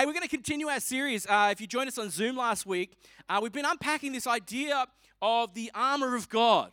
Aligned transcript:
Hey, 0.00 0.06
we're 0.06 0.14
going 0.14 0.22
to 0.22 0.28
continue 0.28 0.68
our 0.68 0.80
series. 0.80 1.26
Uh, 1.26 1.50
if 1.52 1.60
you 1.60 1.66
joined 1.66 1.88
us 1.88 1.98
on 1.98 2.08
Zoom 2.08 2.34
last 2.34 2.64
week, 2.64 2.96
uh, 3.28 3.38
we've 3.42 3.52
been 3.52 3.66
unpacking 3.66 4.12
this 4.12 4.26
idea 4.26 4.86
of 5.20 5.52
the 5.52 5.70
armor 5.74 6.16
of 6.16 6.26
God. 6.30 6.72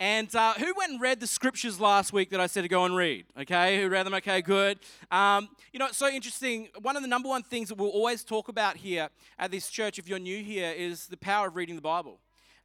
And 0.00 0.34
uh, 0.34 0.54
who 0.54 0.74
went 0.76 0.90
and 0.90 1.00
read 1.00 1.20
the 1.20 1.28
scriptures 1.28 1.78
last 1.78 2.12
week 2.12 2.30
that 2.30 2.40
I 2.40 2.48
said 2.48 2.62
to 2.62 2.68
go 2.68 2.84
and 2.84 2.96
read? 2.96 3.26
Okay, 3.40 3.80
who 3.80 3.88
read 3.88 4.04
them? 4.04 4.14
Okay, 4.14 4.42
good. 4.42 4.80
Um, 5.12 5.48
you 5.72 5.78
know, 5.78 5.86
it's 5.86 5.96
so 5.96 6.08
interesting. 6.08 6.68
One 6.82 6.96
of 6.96 7.02
the 7.02 7.08
number 7.08 7.28
one 7.28 7.44
things 7.44 7.68
that 7.68 7.78
we'll 7.78 7.90
always 7.90 8.24
talk 8.24 8.48
about 8.48 8.76
here 8.78 9.10
at 9.38 9.52
this 9.52 9.70
church, 9.70 10.00
if 10.00 10.08
you're 10.08 10.18
new 10.18 10.42
here, 10.42 10.72
is 10.72 11.06
the 11.06 11.16
power 11.16 11.46
of 11.46 11.54
reading 11.54 11.76
the 11.76 11.82
Bible. 11.82 12.18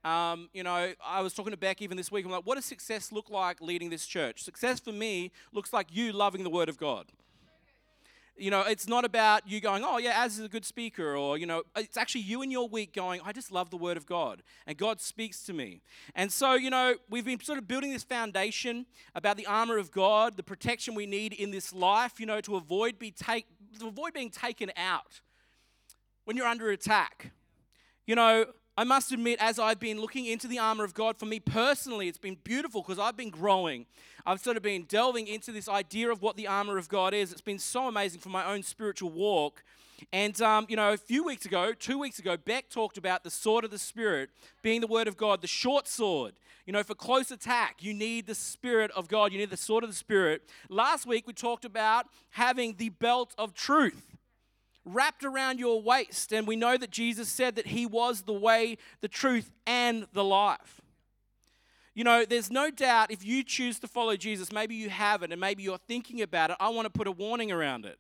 Um, 0.04 0.50
you 0.52 0.64
know, 0.64 0.94
I 1.06 1.22
was 1.22 1.36
talking 1.36 1.52
to 1.52 1.58
Beck 1.58 1.80
even 1.80 1.96
this 1.96 2.12
week. 2.12 2.26
I'm 2.26 2.32
like, 2.32 2.48
what 2.48 2.56
does 2.56 2.66
success 2.66 3.12
look 3.12 3.30
like 3.30 3.62
leading 3.62 3.92
this 3.92 4.08
church? 4.08 4.42
Success 4.42 4.80
for 4.80 4.94
me 4.94 5.32
looks 5.54 5.72
like 5.72 5.96
you 5.96 6.12
loving 6.12 6.44
the 6.44 6.50
Word 6.50 6.70
of 6.70 6.80
God 6.80 7.06
you 8.38 8.50
know, 8.50 8.62
it's 8.62 8.88
not 8.88 9.06
about 9.06 9.48
you 9.48 9.60
going, 9.60 9.84
oh, 9.86 9.98
yeah, 9.98 10.24
Az 10.24 10.40
is 10.40 10.46
a 10.46 10.50
good 10.50 10.66
speaker, 10.66 11.16
or, 11.16 11.38
you 11.38 11.46
know, 11.46 11.64
it's 11.76 11.98
actually 11.98 12.22
you 12.22 12.42
in 12.42 12.50
your 12.50 12.68
week 12.68 12.94
going, 12.94 13.22
I 13.24 13.32
just 13.34 13.52
love 13.52 13.70
the 13.70 13.78
Word 13.78 13.98
of 13.98 14.06
God, 14.06 14.42
and 14.66 14.78
God 14.78 15.00
speaks 15.00 15.44
to 15.44 15.54
me. 15.54 15.82
And 16.16 16.32
so, 16.32 16.54
you 16.54 16.70
know, 16.70 16.96
we've 17.10 17.26
been 17.26 17.40
sort 17.40 17.58
of 17.58 17.68
building 17.68 17.92
this 17.92 18.04
foundation 18.04 18.86
about 19.14 19.38
the 19.38 19.46
armor 19.46 19.78
of 19.78 19.92
God, 19.92 20.38
the 20.38 20.44
protection 20.44 20.96
we 20.96 21.06
need 21.06 21.34
in 21.34 21.52
this 21.52 21.74
life, 21.74 22.20
you 22.20 22.26
know, 22.26 22.42
to 22.42 22.56
avoid, 22.56 22.98
be 22.98 23.12
take, 23.12 23.46
to 23.80 23.88
avoid 23.88 24.14
being 24.14 24.30
taken 24.30 24.72
out 24.76 25.22
when 26.26 26.38
you're 26.38 26.48
under 26.48 26.72
attack. 26.72 27.32
You 28.08 28.16
know, 28.16 28.46
I 28.78 28.86
must 28.86 29.12
admit, 29.12 29.38
as 29.42 29.60
I've 29.60 29.80
been 29.80 30.00
looking 30.00 30.26
into 30.26 30.48
the 30.48 30.58
armor 30.58 30.86
of 30.86 30.94
God, 30.94 31.18
for 31.18 31.26
me 31.26 31.42
personally, 31.42 32.08
it's 32.08 32.18
been 32.18 32.38
beautiful 32.44 32.82
because 32.82 33.00
I've 33.00 33.18
been 33.18 33.30
growing. 33.30 33.86
I've 34.26 34.40
sort 34.40 34.56
of 34.56 34.64
been 34.64 34.84
delving 34.84 35.28
into 35.28 35.52
this 35.52 35.68
idea 35.68 36.10
of 36.10 36.22
what 36.22 36.38
the 36.38 36.48
armor 36.48 36.78
of 36.78 36.88
God 36.88 37.14
is. 37.14 37.34
It's 37.34 37.42
been 37.42 37.60
so 37.60 37.88
amazing 37.88 38.22
for 38.22 38.30
my 38.30 38.46
own 38.46 38.64
spiritual 38.64 39.10
walk. 39.10 39.64
And, 40.14 40.42
um, 40.42 40.68
you 40.70 40.78
know, 40.78 40.94
a 40.94 40.98
few 40.98 41.24
weeks 41.24 41.46
ago, 41.46 41.74
two 41.74 42.00
weeks 42.00 42.18
ago, 42.18 42.38
Beck 42.38 42.70
talked 42.70 42.98
about 42.98 43.24
the 43.24 43.30
sword 43.30 43.66
of 43.66 43.72
the 43.72 43.78
Spirit 43.78 44.30
being 44.62 44.80
the 44.80 44.88
word 44.88 45.08
of 45.08 45.18
God, 45.18 45.42
the 45.42 45.48
short 45.48 45.88
sword. 45.88 46.34
You 46.66 46.72
know, 46.74 46.84
for 46.84 46.96
close 46.96 47.30
attack, 47.30 47.84
you 47.84 47.94
need 47.94 48.26
the 48.26 48.36
Spirit 48.36 48.90
of 48.92 49.10
God, 49.10 49.34
you 49.34 49.38
need 49.38 49.50
the 49.50 49.58
sword 49.58 49.84
of 49.84 49.90
the 49.90 49.96
Spirit. 49.96 50.44
Last 50.70 51.06
week, 51.06 51.28
we 51.28 51.34
talked 51.34 51.66
about 51.66 52.06
having 52.30 52.76
the 52.78 52.90
belt 52.90 53.36
of 53.38 53.54
truth 53.54 54.11
wrapped 54.86 55.24
around 55.24 55.60
your 55.60 55.82
waist. 55.82 56.32
And 56.34 56.48
we 56.48 56.56
know 56.56 56.78
that 56.78 56.92
Jesus 56.92 57.30
said 57.30 57.56
that 57.56 57.68
He 57.68 57.86
was 57.86 58.24
the 58.24 58.34
way, 58.34 58.78
the 59.02 59.08
truth, 59.08 59.52
and 59.66 60.08
the 60.14 60.24
life. 60.24 60.82
You 61.94 62.04
know, 62.06 62.24
there's 62.26 62.50
no 62.50 62.72
doubt 62.72 63.12
if 63.12 63.26
you 63.26 63.44
choose 63.44 63.80
to 63.80 63.88
follow 63.88 64.16
Jesus, 64.16 64.52
maybe 64.52 64.76
you 64.76 64.90
have 64.90 65.24
it 65.24 65.32
and 65.32 65.42
maybe 65.42 65.64
you're 65.64 65.78
thinking 65.78 66.22
about 66.22 66.50
it. 66.52 66.58
I 66.60 66.70
want 66.70 66.86
to 66.86 66.90
put 66.90 67.08
a 67.08 67.12
warning 67.12 67.52
around 67.52 67.86
it. 67.86 68.00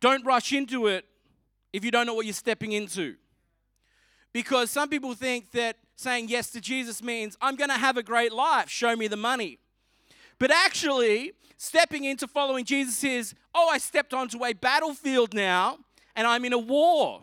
Don't 0.00 0.24
rush 0.24 0.52
into 0.52 0.86
it 0.86 1.04
if 1.72 1.84
you 1.84 1.90
don't 1.90 2.06
know 2.06 2.14
what 2.14 2.26
you're 2.26 2.32
stepping 2.32 2.72
into. 2.72 3.16
Because 4.32 4.70
some 4.70 4.88
people 4.88 5.14
think 5.14 5.50
that 5.52 5.76
saying 5.94 6.28
yes 6.28 6.50
to 6.50 6.60
Jesus 6.60 7.02
means 7.02 7.36
I'm 7.40 7.54
going 7.54 7.70
to 7.70 7.76
have 7.76 7.98
a 7.98 8.02
great 8.02 8.32
life, 8.32 8.70
show 8.70 8.96
me 8.96 9.06
the 9.06 9.16
money. 9.16 9.58
But 10.38 10.50
actually, 10.50 11.32
stepping 11.56 12.04
into 12.04 12.26
following 12.26 12.64
Jesus 12.64 13.02
is, 13.04 13.34
oh, 13.54 13.68
I 13.70 13.78
stepped 13.78 14.12
onto 14.12 14.44
a 14.44 14.52
battlefield 14.52 15.34
now 15.34 15.78
and 16.16 16.26
I'm 16.26 16.44
in 16.44 16.52
a 16.52 16.58
war. 16.58 17.22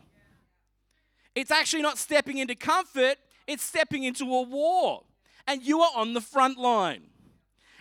It's 1.36 1.52
actually 1.52 1.82
not 1.82 1.98
stepping 1.98 2.38
into 2.38 2.56
comfort, 2.56 3.18
it's 3.48 3.64
stepping 3.64 4.04
into 4.04 4.24
a 4.26 4.42
war. 4.42 5.04
And 5.48 5.64
you 5.64 5.82
are 5.82 5.92
on 5.96 6.14
the 6.14 6.22
front 6.22 6.58
line. 6.58 7.04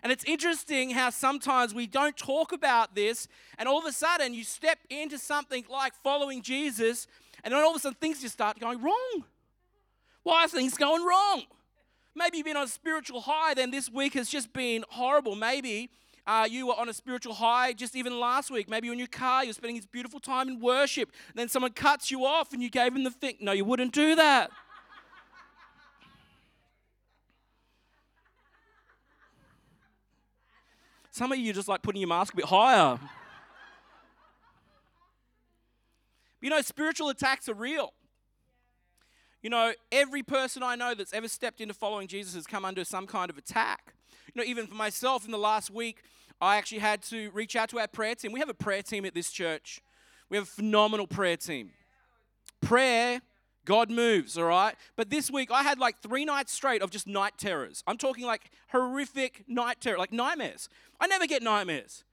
And 0.03 0.13
it's 0.13 0.25
interesting 0.25 0.91
how 0.91 1.11
sometimes 1.11 1.75
we 1.75 1.87
don't 1.87 2.17
talk 2.17 2.53
about 2.53 2.95
this, 2.95 3.27
and 3.59 3.69
all 3.69 3.79
of 3.79 3.85
a 3.85 3.93
sudden 3.93 4.33
you 4.33 4.45
step 4.45 4.79
into 4.89 5.19
something 5.19 5.65
like 5.69 5.93
following 5.93 6.41
Jesus, 6.41 7.09
and 7.43 7.53
then 7.53 7.61
all 7.61 7.71
of 7.71 7.77
a 7.77 7.81
sudden 7.81 7.99
things 8.01 8.21
just 8.21 8.35
start 8.35 8.61
going 8.61 8.81
wrong. 8.81 9.25
Why 10.23 10.45
are 10.45 10.49
things 10.49 10.77
going 10.77 11.05
wrong? 11.05 11.45
Maybe 12.19 12.39
you've 12.39 12.47
been 12.47 12.57
on 12.57 12.65
a 12.65 12.69
spiritual 12.69 13.21
high, 13.21 13.55
then 13.55 13.71
this 13.71 13.89
week 13.89 14.15
has 14.15 14.29
just 14.29 14.53
been 14.53 14.85
horrible. 14.89 15.37
Maybe 15.37 15.89
uh, 16.27 16.49
you 16.51 16.67
were 16.67 16.75
on 16.75 16.89
a 16.89 16.93
spiritual 16.93 17.33
high 17.33 17.73
just 17.73 17.95
even 17.95 18.19
last 18.19 18.51
week. 18.51 18.69
Maybe 18.69 18.89
you're 18.89 18.93
in 18.95 18.99
your 18.99 19.07
car, 19.07 19.45
you're 19.45 19.55
spending 19.55 19.77
this 19.77 19.87
beautiful 19.87 20.19
time 20.19 20.49
in 20.49 20.59
worship. 20.59 21.13
Then 21.37 21.49
someone 21.49 21.73
cuts 21.73 22.11
you 22.11 22.25
off 22.25 22.53
and 22.53 22.61
you 22.61 22.71
gave 22.71 22.93
them 22.93 23.05
the 23.05 23.13
thing. 23.13 23.37
No, 23.41 23.53
you 23.53 23.65
wouldn't 23.65 23.93
do 23.93 24.17
that. 24.17 24.51
Some 31.13 31.31
of 31.31 31.39
you 31.39 31.53
just 31.53 31.69
like 31.69 31.83
putting 31.83 32.01
your 32.01 32.09
mask 32.09 32.33
a 32.33 32.37
bit 32.37 32.47
higher. 32.47 32.99
you 36.41 36.51
know, 36.51 36.61
spiritual 36.63 37.11
attacks 37.11 37.49
are 37.49 37.55
real. 37.55 37.93
You 39.43 39.51
know, 39.51 39.73
every 39.93 40.23
person 40.23 40.63
I 40.63 40.75
know 40.75 40.95
that's 40.95 41.13
ever 41.13 41.29
stepped 41.29 41.61
into 41.61 41.75
following 41.75 42.09
Jesus 42.09 42.35
has 42.35 42.47
come 42.47 42.65
under 42.65 42.85
some 42.85 43.07
kind 43.07 43.31
of 43.31 43.39
attack. 43.39 43.95
You 44.35 44.43
know, 44.43 44.47
even 44.47 44.67
for 44.67 44.75
myself 44.75 45.25
in 45.25 45.31
the 45.31 45.39
last 45.39 45.71
week, 45.71 46.03
I 46.41 46.57
actually 46.57 46.81
had 46.81 47.03
to 47.05 47.31
reach 47.31 47.57
out 47.57 47.69
to 47.71 47.79
our 47.79 47.89
prayer 47.89 48.15
team. 48.15 48.33
We 48.33 48.41
have 48.41 48.49
a 48.49 48.55
prayer 48.55 48.83
team 48.83 49.05
at 49.05 49.15
this 49.15 49.31
church. 49.31 49.81
We 50.29 50.37
have 50.37 50.45
a 50.45 50.51
phenomenal 50.51 51.07
prayer 51.07 51.37
team. 51.37 51.71
Prayer, 52.61 53.21
God 53.65 53.91
moves, 53.91 54.37
all 54.37 54.45
right? 54.45 54.75
But 54.97 55.11
this 55.11 55.31
week 55.31 55.51
I 55.53 55.63
had 55.63 55.79
like 55.79 56.01
three 56.01 56.25
nights 56.25 56.53
straight 56.53 56.83
of 56.83 56.91
just 56.91 57.07
night 57.07 57.35
terrors. 57.39 57.85
I'm 57.87 57.97
talking 57.97 58.27
like 58.27 58.51
horrific 58.73 59.45
night 59.47 59.81
terror, 59.81 59.99
like 59.99 60.13
nightmares. 60.13 60.69
I 61.01 61.07
never 61.07 61.27
get 61.27 61.43
nightmares. 61.43 62.05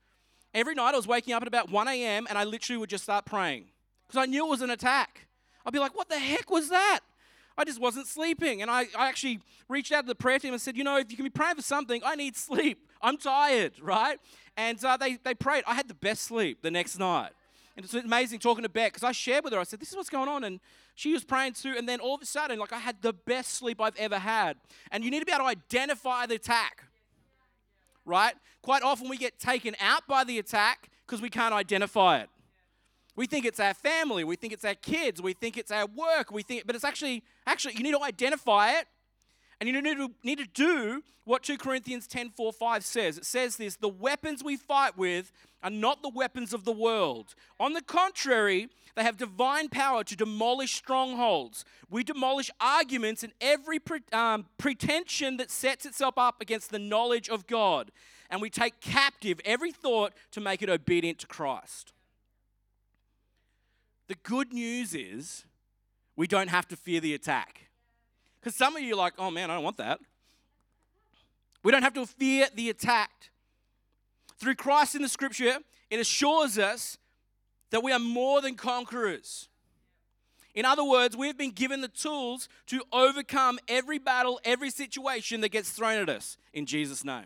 Every 0.54 0.76
night 0.76 0.94
I 0.94 0.98
was 0.98 1.08
waking 1.08 1.34
up 1.34 1.42
at 1.42 1.48
about 1.48 1.72
1 1.72 1.88
a.m. 1.88 2.28
and 2.30 2.38
I 2.38 2.44
literally 2.44 2.78
would 2.78 2.90
just 2.90 3.04
start 3.04 3.26
praying 3.26 3.66
because 4.08 4.22
I 4.22 4.26
knew 4.26 4.46
it 4.46 4.50
was 4.50 4.62
an 4.62 4.70
attack. 4.70 5.28
I'd 5.66 5.74
be 5.74 5.80
like, 5.80 5.96
what 5.98 6.08
the 6.08 6.20
heck 6.20 6.52
was 6.52 6.70
that? 6.70 7.02
I 7.58 7.64
just 7.64 7.80
wasn't 7.80 8.08
sleeping. 8.08 8.62
And 8.62 8.70
I, 8.70 8.88
I 8.98 9.08
actually 9.08 9.40
reached 9.70 9.92
out 9.92 10.02
to 10.02 10.08
the 10.08 10.16
prayer 10.16 10.40
team 10.40 10.54
and 10.54 10.62
said, 10.62 10.76
you 10.76 10.84
know, 10.84 10.98
if 10.98 11.10
you 11.10 11.18
can 11.18 11.26
be 11.26 11.30
praying 11.30 11.56
for 11.56 11.62
something, 11.62 12.02
I 12.06 12.16
need 12.16 12.36
sleep. 12.36 12.86
I'm 13.02 13.18
tired, 13.18 13.74
right? 13.82 14.20
And 14.58 14.84
uh, 14.84 14.98
they, 14.98 15.18
they 15.24 15.34
prayed. 15.34 15.64
I 15.68 15.76
had 15.76 15.88
the 15.88 15.94
best 15.94 16.24
sleep 16.24 16.62
the 16.62 16.72
next 16.72 16.98
night. 16.98 17.32
And 17.76 17.84
it's 17.84 17.94
amazing 17.94 18.40
talking 18.40 18.64
to 18.64 18.70
Beck 18.70 18.94
because 18.94 19.04
I 19.04 19.12
shared 19.12 19.44
with 19.44 19.52
her. 19.54 19.60
I 19.60 19.64
said, 19.64 19.82
This 19.82 19.90
is 19.90 19.98
what's 19.98 20.10
going 20.10 20.30
on. 20.30 20.46
And 20.46 20.62
she 20.96 21.12
was 21.12 21.26
praying 21.26 21.54
too. 21.54 21.76
And 21.78 21.90
then 21.90 22.00
all 22.00 22.16
of 22.16 22.22
a 22.22 22.26
sudden, 22.26 22.58
like, 22.58 22.72
I 22.72 22.80
had 22.80 23.02
the 23.02 23.12
best 23.12 23.54
sleep 23.54 23.82
I've 23.82 23.98
ever 23.98 24.18
had. 24.18 24.56
And 24.92 25.04
you 25.04 25.12
need 25.12 25.20
to 25.20 25.26
be 25.26 25.34
able 25.34 25.44
to 25.44 25.50
identify 25.50 26.26
the 26.26 26.36
attack, 26.36 26.86
right? 28.06 28.34
Quite 28.62 28.82
often, 28.82 29.10
we 29.10 29.18
get 29.18 29.40
taken 29.40 29.76
out 29.82 30.08
by 30.08 30.24
the 30.24 30.40
attack 30.40 30.90
because 31.06 31.22
we 31.22 31.30
can't 31.30 31.54
identify 31.54 32.20
it. 32.20 32.30
We 33.16 33.28
think 33.28 33.46
it's 33.46 33.60
our 33.60 33.74
family, 33.74 34.24
we 34.24 34.36
think 34.36 34.52
it's 34.52 34.66
our 34.66 34.76
kids, 34.76 35.22
we 35.22 35.34
think 35.34 35.58
it's 35.58 35.72
our 35.72 35.86
work, 35.86 36.32
we 36.32 36.44
think, 36.44 36.66
but 36.66 36.76
it's 36.76 36.84
actually, 36.84 37.24
actually, 37.48 37.76
you 37.76 37.84
need 37.84 37.94
to 37.94 38.04
identify 38.04 38.72
it 38.72 38.88
and 39.60 39.70
you 39.70 39.82
need 39.82 39.98
to, 39.98 40.12
need 40.24 40.38
to 40.40 40.46
do 40.46 41.02
what 41.24 41.44
2 41.44 41.58
Corinthians 41.58 42.08
10 42.08 42.32
4 42.32 42.52
5 42.52 42.86
says. 42.86 43.18
It 43.18 43.26
says 43.26 43.58
this 43.58 43.78
the 43.78 43.90
weapons 43.90 44.44
we 44.44 44.58
fight 44.58 44.98
with 44.98 45.32
are 45.64 45.70
not 45.70 46.02
the 46.02 46.10
weapons 46.10 46.54
of 46.54 46.66
the 46.66 46.72
world. 46.72 47.34
On 47.60 47.74
the 47.74 47.82
contrary, 47.82 48.70
they 48.96 49.04
have 49.04 49.18
divine 49.18 49.70
power 49.70 50.04
to 50.04 50.16
demolish 50.16 50.76
strongholds. 50.76 51.66
We 51.90 52.04
demolish 52.04 52.52
arguments 52.62 53.24
and 53.24 53.34
every 53.42 53.80
pre- 53.80 54.02
um, 54.14 54.46
pretension 54.58 55.38
that 55.38 55.50
sets 55.50 55.86
itself 55.86 56.18
up 56.18 56.42
against 56.42 56.70
the 56.70 56.80
knowledge 56.80 57.30
of 57.30 57.48
God. 57.48 57.92
And 58.30 58.42
we 58.42 58.50
take 58.50 58.80
captive 58.80 59.40
every 59.44 59.72
thought 59.72 60.14
to 60.32 60.42
make 60.42 60.62
it 60.62 60.70
obedient 60.70 61.20
to 61.20 61.28
Christ. 61.28 61.94
The 64.08 64.16
good 64.24 64.54
news 64.54 64.94
is 64.94 65.46
we 66.16 66.28
don't 66.28 66.50
have 66.50 66.68
to 66.70 66.76
fear 66.76 67.00
the 67.00 67.14
attack. 67.14 67.70
Because 68.40 68.56
some 68.56 68.76
of 68.76 68.84
you 68.84 68.94
are 68.94 68.98
like, 68.98 69.14
oh 69.18 69.32
man, 69.32 69.50
I 69.50 69.56
don't 69.56 69.64
want 69.64 69.78
that. 69.78 70.00
We 71.64 71.72
don't 71.72 71.84
have 71.84 71.96
to 71.96 72.06
fear 72.06 72.48
the 72.54 72.70
attack. 72.70 73.10
Through 74.38 74.56
Christ 74.56 74.96
in 74.96 75.02
the 75.02 75.10
scripture, 75.10 75.58
it 75.90 76.00
assures 76.00 76.60
us 76.60 76.98
that 77.72 77.82
we 77.82 77.92
are 77.92 78.00
more 78.00 78.42
than 78.42 78.56
conquerors. 78.56 79.50
In 80.54 80.64
other 80.64 80.84
words, 80.84 81.18
we've 81.18 81.38
been 81.38 81.52
given 81.52 81.82
the 81.82 81.88
tools 81.88 82.48
to 82.68 82.82
overcome 82.94 83.60
every 83.68 83.98
battle, 83.98 84.40
every 84.46 84.70
situation 84.70 85.42
that 85.42 85.50
gets 85.50 85.72
thrown 85.72 85.98
at 85.98 86.10
us 86.10 86.38
in 86.54 86.66
Jesus' 86.66 87.04
name. 87.04 87.26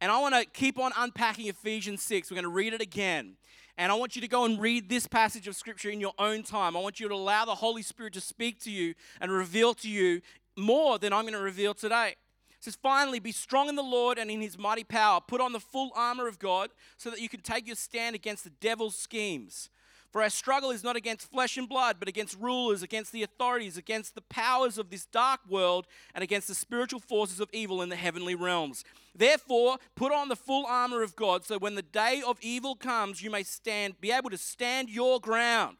And 0.00 0.12
I 0.12 0.20
want 0.20 0.34
to 0.34 0.44
keep 0.44 0.78
on 0.78 0.92
unpacking 0.96 1.48
Ephesians 1.48 2.02
6. 2.02 2.30
We're 2.30 2.36
going 2.36 2.44
to 2.44 2.50
read 2.50 2.72
it 2.72 2.80
again. 2.80 3.36
And 3.80 3.90
I 3.90 3.94
want 3.94 4.14
you 4.14 4.20
to 4.20 4.28
go 4.28 4.44
and 4.44 4.60
read 4.60 4.90
this 4.90 5.06
passage 5.06 5.48
of 5.48 5.56
scripture 5.56 5.88
in 5.88 6.02
your 6.02 6.12
own 6.18 6.42
time. 6.42 6.76
I 6.76 6.80
want 6.80 7.00
you 7.00 7.08
to 7.08 7.14
allow 7.14 7.46
the 7.46 7.54
Holy 7.54 7.80
Spirit 7.80 8.12
to 8.12 8.20
speak 8.20 8.60
to 8.64 8.70
you 8.70 8.94
and 9.22 9.32
reveal 9.32 9.72
to 9.72 9.88
you 9.88 10.20
more 10.54 10.98
than 10.98 11.14
I'm 11.14 11.22
going 11.22 11.32
to 11.32 11.40
reveal 11.40 11.72
today. 11.72 12.16
It 12.50 12.64
says, 12.64 12.76
finally, 12.76 13.20
be 13.20 13.32
strong 13.32 13.70
in 13.70 13.76
the 13.76 13.82
Lord 13.82 14.18
and 14.18 14.30
in 14.30 14.42
his 14.42 14.58
mighty 14.58 14.84
power. 14.84 15.18
Put 15.26 15.40
on 15.40 15.54
the 15.54 15.60
full 15.60 15.92
armor 15.96 16.28
of 16.28 16.38
God 16.38 16.68
so 16.98 17.08
that 17.08 17.22
you 17.22 17.30
can 17.30 17.40
take 17.40 17.66
your 17.66 17.74
stand 17.74 18.14
against 18.14 18.44
the 18.44 18.50
devil's 18.50 18.96
schemes. 18.96 19.70
For 20.10 20.22
our 20.22 20.30
struggle 20.30 20.72
is 20.72 20.82
not 20.82 20.96
against 20.96 21.30
flesh 21.30 21.56
and 21.56 21.68
blood, 21.68 21.96
but 22.00 22.08
against 22.08 22.38
rulers, 22.40 22.82
against 22.82 23.12
the 23.12 23.22
authorities, 23.22 23.76
against 23.76 24.16
the 24.16 24.22
powers 24.22 24.76
of 24.76 24.90
this 24.90 25.06
dark 25.06 25.40
world, 25.48 25.86
and 26.14 26.24
against 26.24 26.48
the 26.48 26.54
spiritual 26.54 26.98
forces 26.98 27.38
of 27.38 27.48
evil 27.52 27.80
in 27.80 27.90
the 27.90 27.96
heavenly 27.96 28.34
realms. 28.34 28.82
Therefore, 29.14 29.78
put 29.94 30.12
on 30.12 30.28
the 30.28 30.36
full 30.36 30.66
armor 30.66 31.02
of 31.02 31.14
God, 31.14 31.44
so 31.44 31.58
when 31.58 31.76
the 31.76 31.82
day 31.82 32.22
of 32.26 32.38
evil 32.40 32.74
comes, 32.74 33.22
you 33.22 33.30
may 33.30 33.44
stand, 33.44 34.00
be 34.00 34.10
able 34.10 34.30
to 34.30 34.38
stand 34.38 34.88
your 34.88 35.20
ground. 35.20 35.76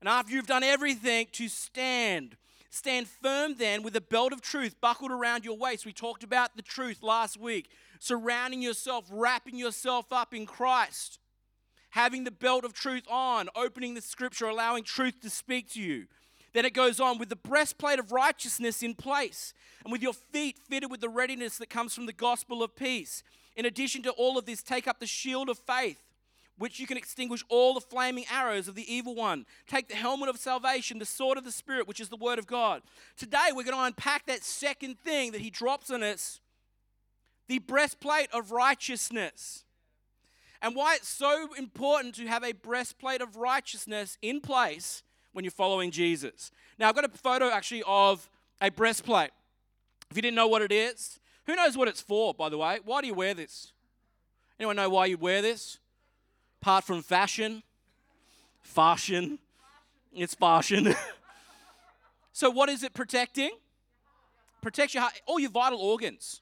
And 0.00 0.08
after 0.08 0.32
you've 0.32 0.48
done 0.48 0.64
everything, 0.64 1.28
to 1.32 1.48
stand. 1.48 2.36
Stand 2.70 3.06
firm 3.06 3.54
then 3.56 3.84
with 3.84 3.94
a 3.94 4.00
belt 4.00 4.32
of 4.32 4.40
truth 4.40 4.80
buckled 4.80 5.12
around 5.12 5.44
your 5.44 5.56
waist. 5.56 5.86
We 5.86 5.92
talked 5.92 6.24
about 6.24 6.56
the 6.56 6.62
truth 6.62 7.04
last 7.04 7.38
week. 7.38 7.70
Surrounding 8.00 8.60
yourself, 8.60 9.04
wrapping 9.10 9.56
yourself 9.56 10.12
up 10.12 10.34
in 10.34 10.44
Christ 10.44 11.20
having 11.94 12.24
the 12.24 12.30
belt 12.32 12.64
of 12.64 12.72
truth 12.72 13.04
on, 13.08 13.48
opening 13.54 13.94
the 13.94 14.00
scripture, 14.00 14.46
allowing 14.46 14.82
truth 14.82 15.20
to 15.20 15.30
speak 15.30 15.70
to 15.70 15.80
you. 15.80 16.06
Then 16.52 16.64
it 16.64 16.74
goes 16.74 16.98
on 16.98 17.18
with 17.18 17.28
the 17.28 17.36
breastplate 17.36 18.00
of 18.00 18.10
righteousness 18.10 18.82
in 18.82 18.96
place, 18.96 19.54
and 19.84 19.92
with 19.92 20.02
your 20.02 20.12
feet 20.12 20.58
fitted 20.58 20.90
with 20.90 21.00
the 21.00 21.08
readiness 21.08 21.56
that 21.58 21.70
comes 21.70 21.94
from 21.94 22.06
the 22.06 22.12
gospel 22.12 22.64
of 22.64 22.74
peace. 22.74 23.22
In 23.54 23.64
addition 23.64 24.02
to 24.02 24.10
all 24.10 24.36
of 24.36 24.44
this, 24.44 24.60
take 24.60 24.88
up 24.88 24.98
the 24.98 25.06
shield 25.06 25.48
of 25.48 25.56
faith, 25.56 26.02
which 26.58 26.80
you 26.80 26.86
can 26.88 26.96
extinguish 26.96 27.44
all 27.48 27.74
the 27.74 27.80
flaming 27.80 28.24
arrows 28.28 28.66
of 28.66 28.74
the 28.74 28.92
evil 28.92 29.14
one. 29.14 29.46
Take 29.68 29.86
the 29.86 29.94
helmet 29.94 30.28
of 30.28 30.36
salvation, 30.36 30.98
the 30.98 31.04
sword 31.04 31.38
of 31.38 31.44
the 31.44 31.52
Spirit, 31.52 31.86
which 31.86 32.00
is 32.00 32.08
the 32.08 32.16
word 32.16 32.40
of 32.40 32.48
God. 32.48 32.82
Today, 33.16 33.50
we're 33.52 33.62
going 33.62 33.76
to 33.76 33.84
unpack 33.84 34.26
that 34.26 34.42
second 34.42 34.98
thing 34.98 35.30
that 35.30 35.42
he 35.42 35.50
drops 35.50 35.92
on 35.92 36.02
us 36.02 36.40
the 37.46 37.60
breastplate 37.60 38.30
of 38.32 38.50
righteousness 38.50 39.64
and 40.64 40.74
why 40.74 40.94
it's 40.94 41.10
so 41.10 41.50
important 41.58 42.14
to 42.14 42.26
have 42.26 42.42
a 42.42 42.52
breastplate 42.52 43.20
of 43.20 43.36
righteousness 43.36 44.16
in 44.22 44.40
place 44.40 45.02
when 45.34 45.44
you're 45.44 45.52
following 45.52 45.90
Jesus. 45.90 46.50
Now, 46.78 46.88
I've 46.88 46.94
got 46.94 47.04
a 47.04 47.08
photo 47.10 47.50
actually 47.50 47.82
of 47.86 48.30
a 48.62 48.70
breastplate. 48.70 49.28
If 50.10 50.16
you 50.16 50.22
didn't 50.22 50.36
know 50.36 50.48
what 50.48 50.62
it 50.62 50.72
is, 50.72 51.20
who 51.46 51.54
knows 51.54 51.76
what 51.76 51.86
it's 51.86 52.00
for, 52.00 52.32
by 52.32 52.48
the 52.48 52.56
way? 52.56 52.78
Why 52.82 53.02
do 53.02 53.06
you 53.06 53.12
wear 53.12 53.34
this? 53.34 53.74
Anyone 54.58 54.76
know 54.76 54.88
why 54.88 55.04
you 55.04 55.18
wear 55.18 55.42
this? 55.42 55.80
Apart 56.62 56.84
from 56.84 57.02
fashion? 57.02 57.62
Fashion. 58.62 59.38
It's 60.14 60.34
fashion. 60.34 60.94
so, 62.32 62.48
what 62.48 62.70
is 62.70 62.82
it 62.82 62.94
protecting? 62.94 63.50
Protects 64.62 64.94
your 64.94 65.02
heart, 65.02 65.20
all 65.26 65.38
your 65.38 65.50
vital 65.50 65.78
organs. 65.78 66.40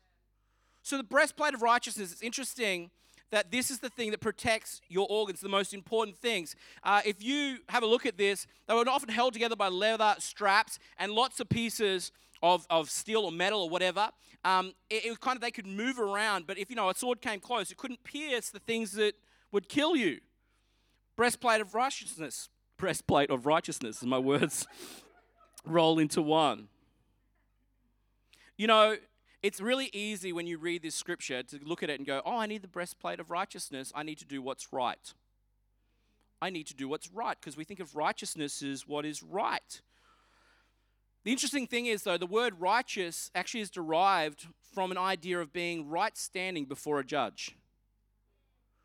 So, 0.84 0.96
the 0.96 1.02
breastplate 1.02 1.54
of 1.54 1.62
righteousness, 1.62 2.12
it's 2.12 2.22
interesting 2.22 2.92
that 3.32 3.50
this 3.50 3.70
is 3.70 3.81
the 3.81 3.88
thing 3.88 4.12
that 4.12 4.20
protects 4.20 4.81
your 4.88 5.06
organs, 5.11 5.40
the 5.40 5.49
most 5.49 5.75
important 5.75 6.17
things. 6.17 6.55
Uh, 6.84 7.00
if 7.05 7.23
you 7.23 7.58
have 7.70 7.82
a 7.82 7.87
look 7.87 8.06
at 8.06 8.17
this, 8.17 8.46
they 8.69 8.75
were 8.75 8.88
often 8.88 9.08
held 9.08 9.32
together 9.32 9.56
by 9.56 9.69
leather 9.69 10.14
straps 10.19 10.79
and 10.99 11.11
lots 11.11 11.40
of 11.40 11.49
pieces 11.49 12.12
of, 12.43 12.67
of 12.69 12.90
steel 12.90 13.23
or 13.23 13.32
metal 13.32 13.62
or 13.62 13.70
whatever. 13.70 14.11
Um, 14.44 14.75
it, 14.90 15.06
it 15.06 15.08
was 15.08 15.19
kind 15.19 15.37
of, 15.37 15.40
they 15.40 15.50
could 15.50 15.67
move 15.67 15.99
around, 15.99 16.46
but 16.46 16.58
if, 16.58 16.69
you 16.69 16.76
know, 16.76 16.90
a 16.90 16.94
sword 16.94 17.23
came 17.23 17.40
close, 17.40 17.70
it 17.70 17.79
couldn't 17.79 18.05
pierce 18.05 18.50
the 18.50 18.58
things 18.61 18.93
that 18.93 19.14
would 19.50 19.69
kill 19.69 19.96
you. 19.96 20.20
Breastplate 21.17 21.61
of 21.61 21.75
righteousness. 21.75 22.50
Breastplate 22.76 23.31
of 23.31 23.46
righteousness, 23.46 24.02
my 24.02 24.19
words 24.19 24.67
roll 25.64 25.99
into 25.99 26.20
one. 26.20 26.69
You 28.58 28.67
know, 28.67 28.96
it's 29.42 29.60
really 29.60 29.90
easy 29.92 30.32
when 30.32 30.46
you 30.46 30.58
read 30.58 30.82
this 30.82 30.94
scripture 30.94 31.42
to 31.42 31.58
look 31.64 31.82
at 31.82 31.90
it 31.90 31.98
and 31.98 32.06
go, 32.06 32.22
oh, 32.24 32.38
I 32.38 32.46
need 32.46 32.62
the 32.62 32.68
breastplate 32.68 33.18
of 33.18 33.30
righteousness. 33.30 33.92
I 33.94 34.02
need 34.02 34.18
to 34.18 34.24
do 34.24 34.40
what's 34.40 34.72
right. 34.72 35.12
I 36.40 36.50
need 36.50 36.66
to 36.68 36.74
do 36.74 36.88
what's 36.88 37.10
right 37.10 37.36
because 37.40 37.56
we 37.56 37.64
think 37.64 37.80
of 37.80 37.96
righteousness 37.96 38.62
as 38.62 38.86
what 38.86 39.04
is 39.04 39.22
right. 39.22 39.80
The 41.24 41.30
interesting 41.30 41.66
thing 41.66 41.86
is, 41.86 42.02
though, 42.02 42.18
the 42.18 42.26
word 42.26 42.60
righteous 42.60 43.30
actually 43.34 43.60
is 43.60 43.70
derived 43.70 44.46
from 44.74 44.90
an 44.90 44.98
idea 44.98 45.38
of 45.40 45.52
being 45.52 45.88
right 45.88 46.16
standing 46.16 46.64
before 46.64 46.98
a 46.98 47.04
judge. 47.04 47.56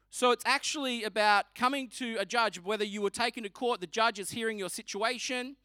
So 0.10 0.32
it's 0.32 0.44
actually 0.46 1.04
about 1.04 1.56
coming 1.56 1.90
to 1.98 2.18
a 2.20 2.26
judge, 2.26 2.64
whether 2.64 2.84
you 2.84 3.02
were 3.02 3.10
taken 3.10 3.44
to 3.44 3.50
court, 3.50 3.82
the 3.82 3.88
judge 3.88 4.20
is 4.20 4.32
hearing 4.32 4.58
your 4.58 4.70
situation, 4.70 5.56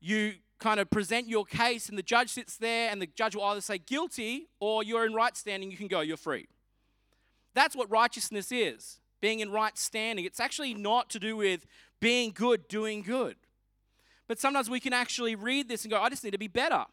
you 0.00 0.34
kind 0.64 0.80
of 0.80 0.88
present 0.88 1.28
your 1.28 1.44
case, 1.44 1.90
and 1.90 1.98
the 1.98 2.02
judge 2.02 2.30
sits 2.30 2.56
there, 2.56 2.88
and 2.90 3.00
the 3.00 3.06
judge 3.06 3.36
will 3.36 3.44
either 3.44 3.60
say 3.60 3.76
guilty 3.76 4.48
or 4.60 4.82
you're 4.82 5.04
in 5.04 5.12
right 5.12 5.36
standing, 5.36 5.70
you 5.70 5.76
can 5.76 5.88
go, 5.88 6.00
you're 6.00 6.16
free. 6.16 6.48
That's 7.54 7.76
what 7.76 7.90
righteousness 7.90 8.50
is 8.50 8.98
being 9.20 9.40
in 9.40 9.50
right 9.50 9.76
standing. 9.76 10.24
It's 10.24 10.40
actually 10.40 10.72
not 10.72 11.10
to 11.10 11.18
do 11.18 11.36
with 11.36 11.66
being 12.00 12.32
good, 12.34 12.66
doing 12.66 13.02
good. 13.02 13.36
But 14.26 14.40
sometimes 14.40 14.70
we 14.70 14.80
can 14.80 14.94
actually 14.94 15.34
read 15.34 15.68
this 15.68 15.84
and 15.84 15.92
go, 15.92 16.00
I 16.00 16.08
just 16.08 16.24
need 16.24 16.30
to 16.30 16.38
be 16.38 16.48
better. 16.48 16.86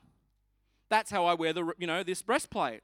That's 0.90 1.10
how 1.10 1.24
I 1.24 1.34
wear 1.36 1.54
the, 1.54 1.72
you 1.78 1.88
know, 1.88 2.04
this 2.04 2.22
breastplate. 2.22 2.82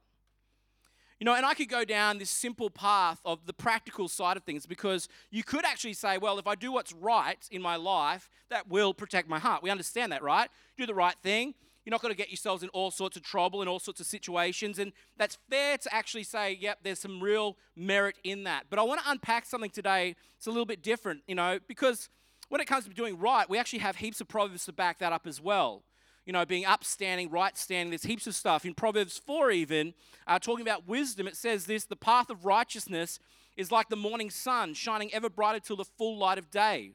You 1.19 1.25
know, 1.25 1.34
and 1.34 1.46
I 1.46 1.56
could 1.56 1.69
go 1.69 1.84
down 1.84 2.19
this 2.19 2.30
simple 2.30 2.69
path 2.69 3.19
of 3.25 3.46
the 3.48 3.54
practical 3.54 4.08
side 4.08 4.38
of 4.38 4.44
things 4.44 4.68
because 4.68 5.08
you 5.31 5.44
could 5.44 5.66
actually 5.66 5.94
say, 5.94 6.19
well, 6.19 6.38
if 6.38 6.46
I 6.46 6.54
do 6.54 6.72
what's 6.72 6.94
right 6.94 7.40
in 7.50 7.62
my 7.62 7.75
life, 7.75 8.30
that 8.50 8.69
will 8.69 8.94
protect 8.94 9.28
my 9.28 9.40
heart. 9.40 9.64
We 9.64 9.72
understand 9.72 10.12
that, 10.12 10.22
right? 10.22 10.50
Do 10.78 10.86
the 10.86 10.94
right 10.94 11.16
thing. 11.24 11.56
You're 11.84 11.92
not 11.92 12.02
going 12.02 12.14
to 12.14 12.18
get 12.18 12.30
yourselves 12.30 12.62
in 12.62 12.69
all 12.69 12.92
sorts 12.92 13.18
of 13.18 13.24
trouble 13.24 13.62
in 13.62 13.68
all 13.68 13.80
sorts 13.80 14.00
of 14.00 14.06
situations. 14.06 14.78
And 14.78 14.92
that's 15.18 15.40
fair 15.50 15.78
to 15.80 15.96
actually 15.96 16.24
say, 16.24 16.56
yep, 16.60 16.80
there's 16.84 17.00
some 17.00 17.19
real 17.19 17.58
merit 17.75 18.18
in 18.24 18.44
that. 18.44 18.66
But 18.69 18.78
I 18.78 18.84
want 18.84 19.02
to 19.02 19.10
unpack 19.10 19.46
something 19.46 19.72
today 19.72 20.16
It's 20.38 20.48
a 20.48 20.52
little 20.52 20.66
bit 20.66 20.84
different, 20.84 21.22
you 21.28 21.34
know, 21.34 21.60
because 21.68 22.10
when 22.50 22.62
it 22.62 22.66
comes 22.66 22.84
to 22.86 22.92
doing 22.92 23.18
right, 23.18 23.50
we 23.50 23.58
actually 23.58 23.80
have 23.80 23.96
heaps 23.96 24.22
of 24.22 24.28
proverbs 24.28 24.66
to 24.66 24.74
back 24.74 25.00
that 25.00 25.14
up 25.14 25.25
as 25.25 25.42
well 25.42 25.84
you 26.27 26.33
know, 26.33 26.45
being 26.45 26.65
upstanding, 26.65 27.29
right 27.29 27.57
standing. 27.57 27.89
There's 27.89 28.03
heaps 28.03 28.27
of 28.27 28.35
stuff. 28.35 28.65
In 28.65 28.74
Proverbs 28.74 29.18
4, 29.18 29.50
even, 29.51 29.94
uh, 30.27 30.38
talking 30.38 30.62
about 30.62 30.85
wisdom, 30.85 31.25
it 31.25 31.38
says 31.38 31.65
this 31.65 31.85
the 31.85 31.95
path 31.95 32.29
of 32.29 32.44
righteousness 32.44 33.18
is 33.56 33.71
like 33.71 33.88
the 33.88 33.95
morning 33.95 34.29
sun, 34.29 34.74
shining 34.74 35.12
ever 35.13 35.29
brighter 35.29 35.62
till 35.62 35.77
the 35.77 35.85
full 35.85 36.18
light 36.18 36.38
of 36.38 36.51
day. 36.51 36.91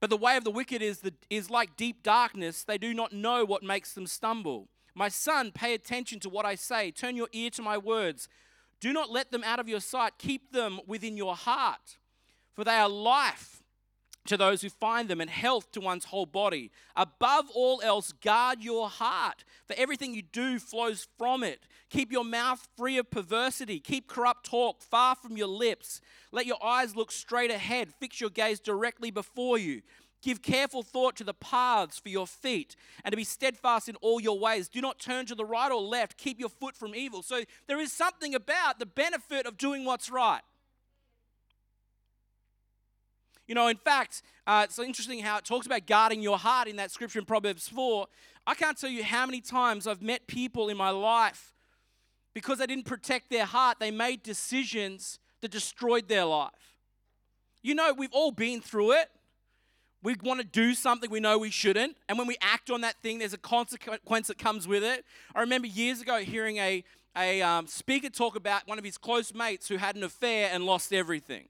But 0.00 0.10
the 0.10 0.16
way 0.16 0.36
of 0.36 0.42
the 0.42 0.50
wicked 0.50 0.82
is, 0.82 0.98
the, 0.98 1.14
is 1.30 1.48
like 1.48 1.76
deep 1.76 2.02
darkness. 2.02 2.64
They 2.64 2.76
do 2.76 2.92
not 2.92 3.12
know 3.12 3.44
what 3.44 3.62
makes 3.62 3.92
them 3.92 4.06
stumble. 4.08 4.68
My 4.96 5.08
son, 5.08 5.52
pay 5.52 5.72
attention 5.74 6.18
to 6.20 6.28
what 6.28 6.44
I 6.44 6.56
say. 6.56 6.90
Turn 6.90 7.14
your 7.14 7.28
ear 7.32 7.50
to 7.50 7.62
my 7.62 7.78
words. 7.78 8.28
Do 8.80 8.92
not 8.92 9.12
let 9.12 9.30
them 9.30 9.44
out 9.44 9.60
of 9.60 9.68
your 9.68 9.80
sight. 9.80 10.14
Keep 10.18 10.52
them 10.52 10.80
within 10.88 11.16
your 11.16 11.36
heart, 11.36 11.98
for 12.52 12.64
they 12.64 12.74
are 12.74 12.88
life 12.88 13.62
to 14.28 14.36
those 14.36 14.62
who 14.62 14.68
find 14.68 15.08
them 15.08 15.20
and 15.20 15.30
health 15.30 15.72
to 15.72 15.80
one's 15.80 16.06
whole 16.06 16.26
body. 16.26 16.70
Above 16.94 17.46
all 17.54 17.80
else, 17.82 18.12
guard 18.12 18.62
your 18.62 18.88
heart, 18.88 19.44
for 19.66 19.74
everything 19.76 20.14
you 20.14 20.22
do 20.22 20.58
flows 20.58 21.08
from 21.18 21.42
it. 21.42 21.60
Keep 21.90 22.12
your 22.12 22.24
mouth 22.24 22.68
free 22.76 22.98
of 22.98 23.10
perversity. 23.10 23.80
Keep 23.80 24.06
corrupt 24.06 24.44
talk 24.44 24.82
far 24.82 25.14
from 25.16 25.36
your 25.36 25.48
lips. 25.48 26.00
Let 26.30 26.46
your 26.46 26.62
eyes 26.62 26.94
look 26.94 27.10
straight 27.10 27.50
ahead. 27.50 27.92
Fix 27.98 28.20
your 28.20 28.30
gaze 28.30 28.60
directly 28.60 29.10
before 29.10 29.58
you. 29.58 29.82
Give 30.20 30.42
careful 30.42 30.82
thought 30.82 31.16
to 31.16 31.24
the 31.24 31.34
paths 31.34 31.98
for 31.98 32.08
your 32.08 32.26
feet 32.26 32.74
and 33.04 33.12
to 33.12 33.16
be 33.16 33.24
steadfast 33.24 33.88
in 33.88 33.96
all 33.96 34.20
your 34.20 34.38
ways. 34.38 34.68
Do 34.68 34.80
not 34.80 34.98
turn 34.98 35.26
to 35.26 35.34
the 35.34 35.44
right 35.44 35.70
or 35.70 35.80
left. 35.80 36.18
Keep 36.18 36.40
your 36.40 36.48
foot 36.48 36.76
from 36.76 36.94
evil. 36.94 37.22
So 37.22 37.44
there 37.68 37.80
is 37.80 37.92
something 37.92 38.34
about 38.34 38.78
the 38.78 38.86
benefit 38.86 39.46
of 39.46 39.56
doing 39.56 39.84
what's 39.84 40.10
right. 40.10 40.42
You 43.48 43.54
know, 43.54 43.68
in 43.68 43.78
fact, 43.78 44.22
uh, 44.46 44.66
it's 44.68 44.78
interesting 44.78 45.20
how 45.20 45.38
it 45.38 45.44
talks 45.46 45.66
about 45.66 45.86
guarding 45.86 46.20
your 46.20 46.36
heart 46.36 46.68
in 46.68 46.76
that 46.76 46.90
scripture 46.90 47.18
in 47.18 47.24
Proverbs 47.24 47.66
4. 47.66 48.06
I 48.46 48.54
can't 48.54 48.78
tell 48.78 48.90
you 48.90 49.02
how 49.02 49.24
many 49.24 49.40
times 49.40 49.86
I've 49.86 50.02
met 50.02 50.26
people 50.26 50.68
in 50.68 50.76
my 50.76 50.90
life 50.90 51.54
because 52.34 52.58
they 52.58 52.66
didn't 52.66 52.84
protect 52.84 53.30
their 53.30 53.46
heart, 53.46 53.78
they 53.80 53.90
made 53.90 54.22
decisions 54.22 55.18
that 55.40 55.50
destroyed 55.50 56.08
their 56.08 56.26
life. 56.26 56.52
You 57.62 57.74
know, 57.74 57.94
we've 57.96 58.12
all 58.12 58.30
been 58.30 58.60
through 58.60 58.92
it. 58.92 59.08
We 60.02 60.14
want 60.22 60.40
to 60.40 60.46
do 60.46 60.74
something 60.74 61.10
we 61.10 61.18
know 61.18 61.38
we 61.38 61.50
shouldn't, 61.50 61.96
and 62.08 62.16
when 62.16 62.28
we 62.28 62.36
act 62.40 62.70
on 62.70 62.82
that 62.82 62.94
thing, 63.02 63.18
there's 63.18 63.32
a 63.32 63.38
consequence 63.38 64.28
that 64.28 64.38
comes 64.38 64.68
with 64.68 64.84
it. 64.84 65.04
I 65.34 65.40
remember 65.40 65.66
years 65.66 66.00
ago 66.00 66.18
hearing 66.18 66.58
a, 66.58 66.84
a 67.16 67.42
um, 67.42 67.66
speaker 67.66 68.08
talk 68.08 68.36
about 68.36 68.68
one 68.68 68.78
of 68.78 68.84
his 68.84 68.96
close 68.96 69.34
mates 69.34 69.66
who 69.66 69.76
had 69.76 69.96
an 69.96 70.04
affair 70.04 70.50
and 70.52 70.64
lost 70.64 70.92
everything. 70.92 71.48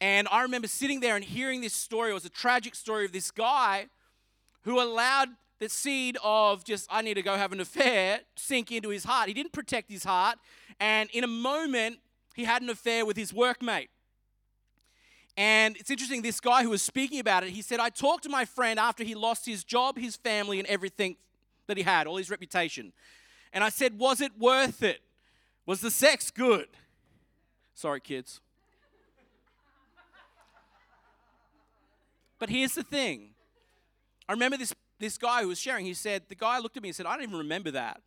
And 0.00 0.26
I 0.30 0.42
remember 0.42 0.66
sitting 0.66 1.00
there 1.00 1.16
and 1.16 1.24
hearing 1.24 1.60
this 1.60 1.74
story. 1.74 2.10
It 2.10 2.14
was 2.14 2.24
a 2.24 2.30
tragic 2.30 2.74
story 2.74 3.04
of 3.04 3.12
this 3.12 3.30
guy 3.30 3.86
who 4.62 4.80
allowed 4.80 5.28
the 5.58 5.68
seed 5.68 6.16
of 6.24 6.64
just, 6.64 6.88
I 6.90 7.02
need 7.02 7.14
to 7.14 7.22
go 7.22 7.36
have 7.36 7.52
an 7.52 7.60
affair, 7.60 8.20
sink 8.34 8.72
into 8.72 8.88
his 8.88 9.04
heart. 9.04 9.28
He 9.28 9.34
didn't 9.34 9.52
protect 9.52 9.90
his 9.90 10.04
heart. 10.04 10.38
And 10.80 11.10
in 11.12 11.22
a 11.22 11.28
moment, 11.28 11.98
he 12.34 12.44
had 12.44 12.62
an 12.62 12.70
affair 12.70 13.04
with 13.04 13.16
his 13.16 13.32
workmate. 13.32 13.88
And 15.36 15.76
it's 15.76 15.90
interesting, 15.90 16.22
this 16.22 16.40
guy 16.40 16.62
who 16.62 16.70
was 16.70 16.82
speaking 16.82 17.20
about 17.20 17.44
it, 17.44 17.50
he 17.50 17.62
said, 17.62 17.78
I 17.78 17.90
talked 17.90 18.24
to 18.24 18.28
my 18.28 18.44
friend 18.44 18.80
after 18.80 19.04
he 19.04 19.14
lost 19.14 19.46
his 19.46 19.64
job, 19.64 19.98
his 19.98 20.16
family, 20.16 20.58
and 20.58 20.66
everything 20.66 21.16
that 21.66 21.76
he 21.76 21.82
had, 21.82 22.06
all 22.06 22.16
his 22.16 22.30
reputation. 22.30 22.92
And 23.52 23.62
I 23.62 23.68
said, 23.68 23.98
Was 23.98 24.20
it 24.20 24.32
worth 24.38 24.82
it? 24.82 25.00
Was 25.66 25.80
the 25.80 25.90
sex 25.90 26.30
good? 26.30 26.68
Sorry, 27.74 28.00
kids. 28.00 28.40
But 32.40 32.48
here's 32.48 32.74
the 32.74 32.82
thing. 32.82 33.34
I 34.28 34.32
remember 34.32 34.56
this, 34.56 34.74
this 34.98 35.16
guy 35.18 35.42
who 35.42 35.48
was 35.48 35.60
sharing, 35.60 35.84
he 35.84 35.94
said, 35.94 36.22
the 36.28 36.34
guy 36.34 36.58
looked 36.58 36.76
at 36.76 36.82
me 36.82 36.88
and 36.88 36.96
said, 36.96 37.06
I 37.06 37.14
don't 37.14 37.22
even 37.22 37.38
remember 37.38 37.70
that. 37.72 38.00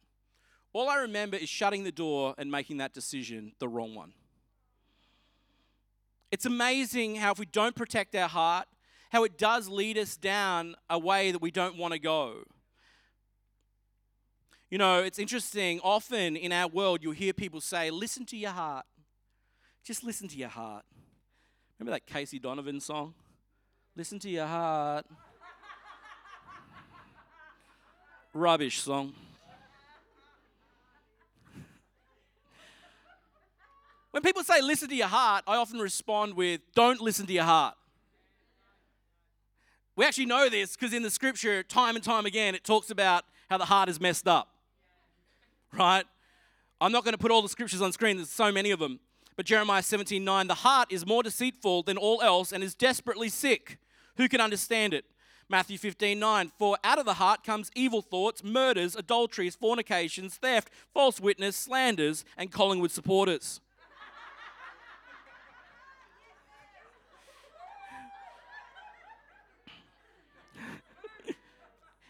All 0.74 0.90
I 0.90 0.98
remember 0.98 1.38
is 1.38 1.48
shutting 1.48 1.84
the 1.84 1.92
door 1.92 2.34
and 2.38 2.52
making 2.52 2.78
that 2.78 2.94
decision 2.94 3.54
the 3.60 3.70
wrong 3.70 3.94
one. 3.94 4.12
It's 6.32 6.48
amazing 6.48 7.16
how 7.16 7.32
if 7.32 7.38
we 7.38 7.46
don't 7.46 7.76
protect 7.76 8.16
our 8.16 8.28
heart, 8.28 8.66
how 9.12 9.24
it 9.24 9.38
does 9.38 9.70
lead 9.70 10.00
us 10.00 10.18
down 10.18 10.76
a 10.90 10.98
way 10.98 11.32
that 11.32 11.42
we 11.42 11.52
don't 11.52 11.78
want 11.78 11.94
to 11.94 12.00
go. 12.00 12.38
You 14.72 14.80
know, 14.80 15.04
it's 15.04 15.20
interesting. 15.20 15.80
Often 15.84 16.38
in 16.38 16.52
our 16.52 16.68
world, 16.68 17.04
you'll 17.04 17.14
hear 17.14 17.34
people 17.34 17.62
say, 17.62 17.92
listen 17.92 18.26
to 18.26 18.36
your 18.36 18.50
heart. 18.50 18.88
Just 19.84 20.04
listen 20.04 20.28
to 20.30 20.36
your 20.36 20.50
heart. 20.50 20.86
Remember 21.78 21.92
that 21.92 22.08
Casey 22.08 22.40
Donovan 22.40 22.80
song? 22.80 23.14
Listen 23.96 24.18
to 24.20 24.30
your 24.30 24.48
heart. 24.48 25.06
Rubbish 28.34 28.80
song. 28.80 29.14
When 34.10 34.24
people 34.24 34.44
say 34.44 34.62
listen 34.62 34.90
to 34.90 34.96
your 34.96 35.08
heart, 35.08 35.44
I 35.46 35.58
often 35.58 35.78
respond 35.78 36.34
with 36.34 36.62
don't 36.74 37.02
listen 37.02 37.28
to 37.28 37.34
your 37.34 37.44
heart. 37.44 37.76
We 39.96 40.06
actually 40.06 40.26
know 40.26 40.50
this 40.50 40.76
because 40.76 40.92
in 40.94 41.04
the 41.04 41.12
scripture, 41.12 41.62
time 41.62 41.96
and 41.96 42.04
time 42.04 42.26
again, 42.26 42.56
it 42.56 42.64
talks 42.64 42.90
about 42.90 43.26
how 43.48 43.60
the 43.60 43.66
heart 43.66 43.90
is 43.90 44.02
messed 44.02 44.28
up. 44.28 44.50
Right? 45.72 46.06
I'm 46.82 46.92
not 46.92 47.04
going 47.04 47.14
to 47.14 47.20
put 47.20 47.30
all 47.30 47.44
the 47.44 47.50
scriptures 47.50 47.82
on 47.82 47.92
screen, 47.92 48.18
there's 48.18 48.32
so 48.32 48.52
many 48.52 48.72
of 48.72 48.80
them. 48.80 49.00
But 49.36 49.46
Jeremiah 49.46 49.84
17 49.84 50.24
9, 50.24 50.48
the 50.48 50.54
heart 50.56 50.92
is 50.92 51.06
more 51.06 51.22
deceitful 51.22 51.84
than 51.84 51.98
all 51.98 52.24
else 52.24 52.52
and 52.52 52.64
is 52.64 52.74
desperately 52.74 53.30
sick. 53.30 53.78
Who 54.18 54.30
can 54.30 54.42
understand 54.42 54.94
it? 54.94 55.06
Matthew 55.50 55.78
15 55.78 56.18
9, 56.18 56.52
for 56.58 56.78
out 56.84 57.00
of 57.00 57.06
the 57.06 57.16
heart 57.16 57.44
comes 57.44 57.70
evil 57.76 58.02
thoughts, 58.02 58.44
murders, 58.44 58.96
adulteries, 58.96 59.56
fornications, 59.56 60.36
theft, 60.36 60.70
false 60.94 61.20
witness, 61.20 61.56
slanders, 61.56 62.24
and 62.38 62.52
Collingwood 62.52 62.92
supporters. 62.92 63.60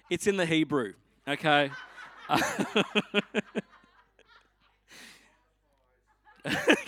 It's 0.09 0.27
in 0.27 0.37
the 0.37 0.45
Hebrew, 0.45 0.93
okay? 1.27 1.71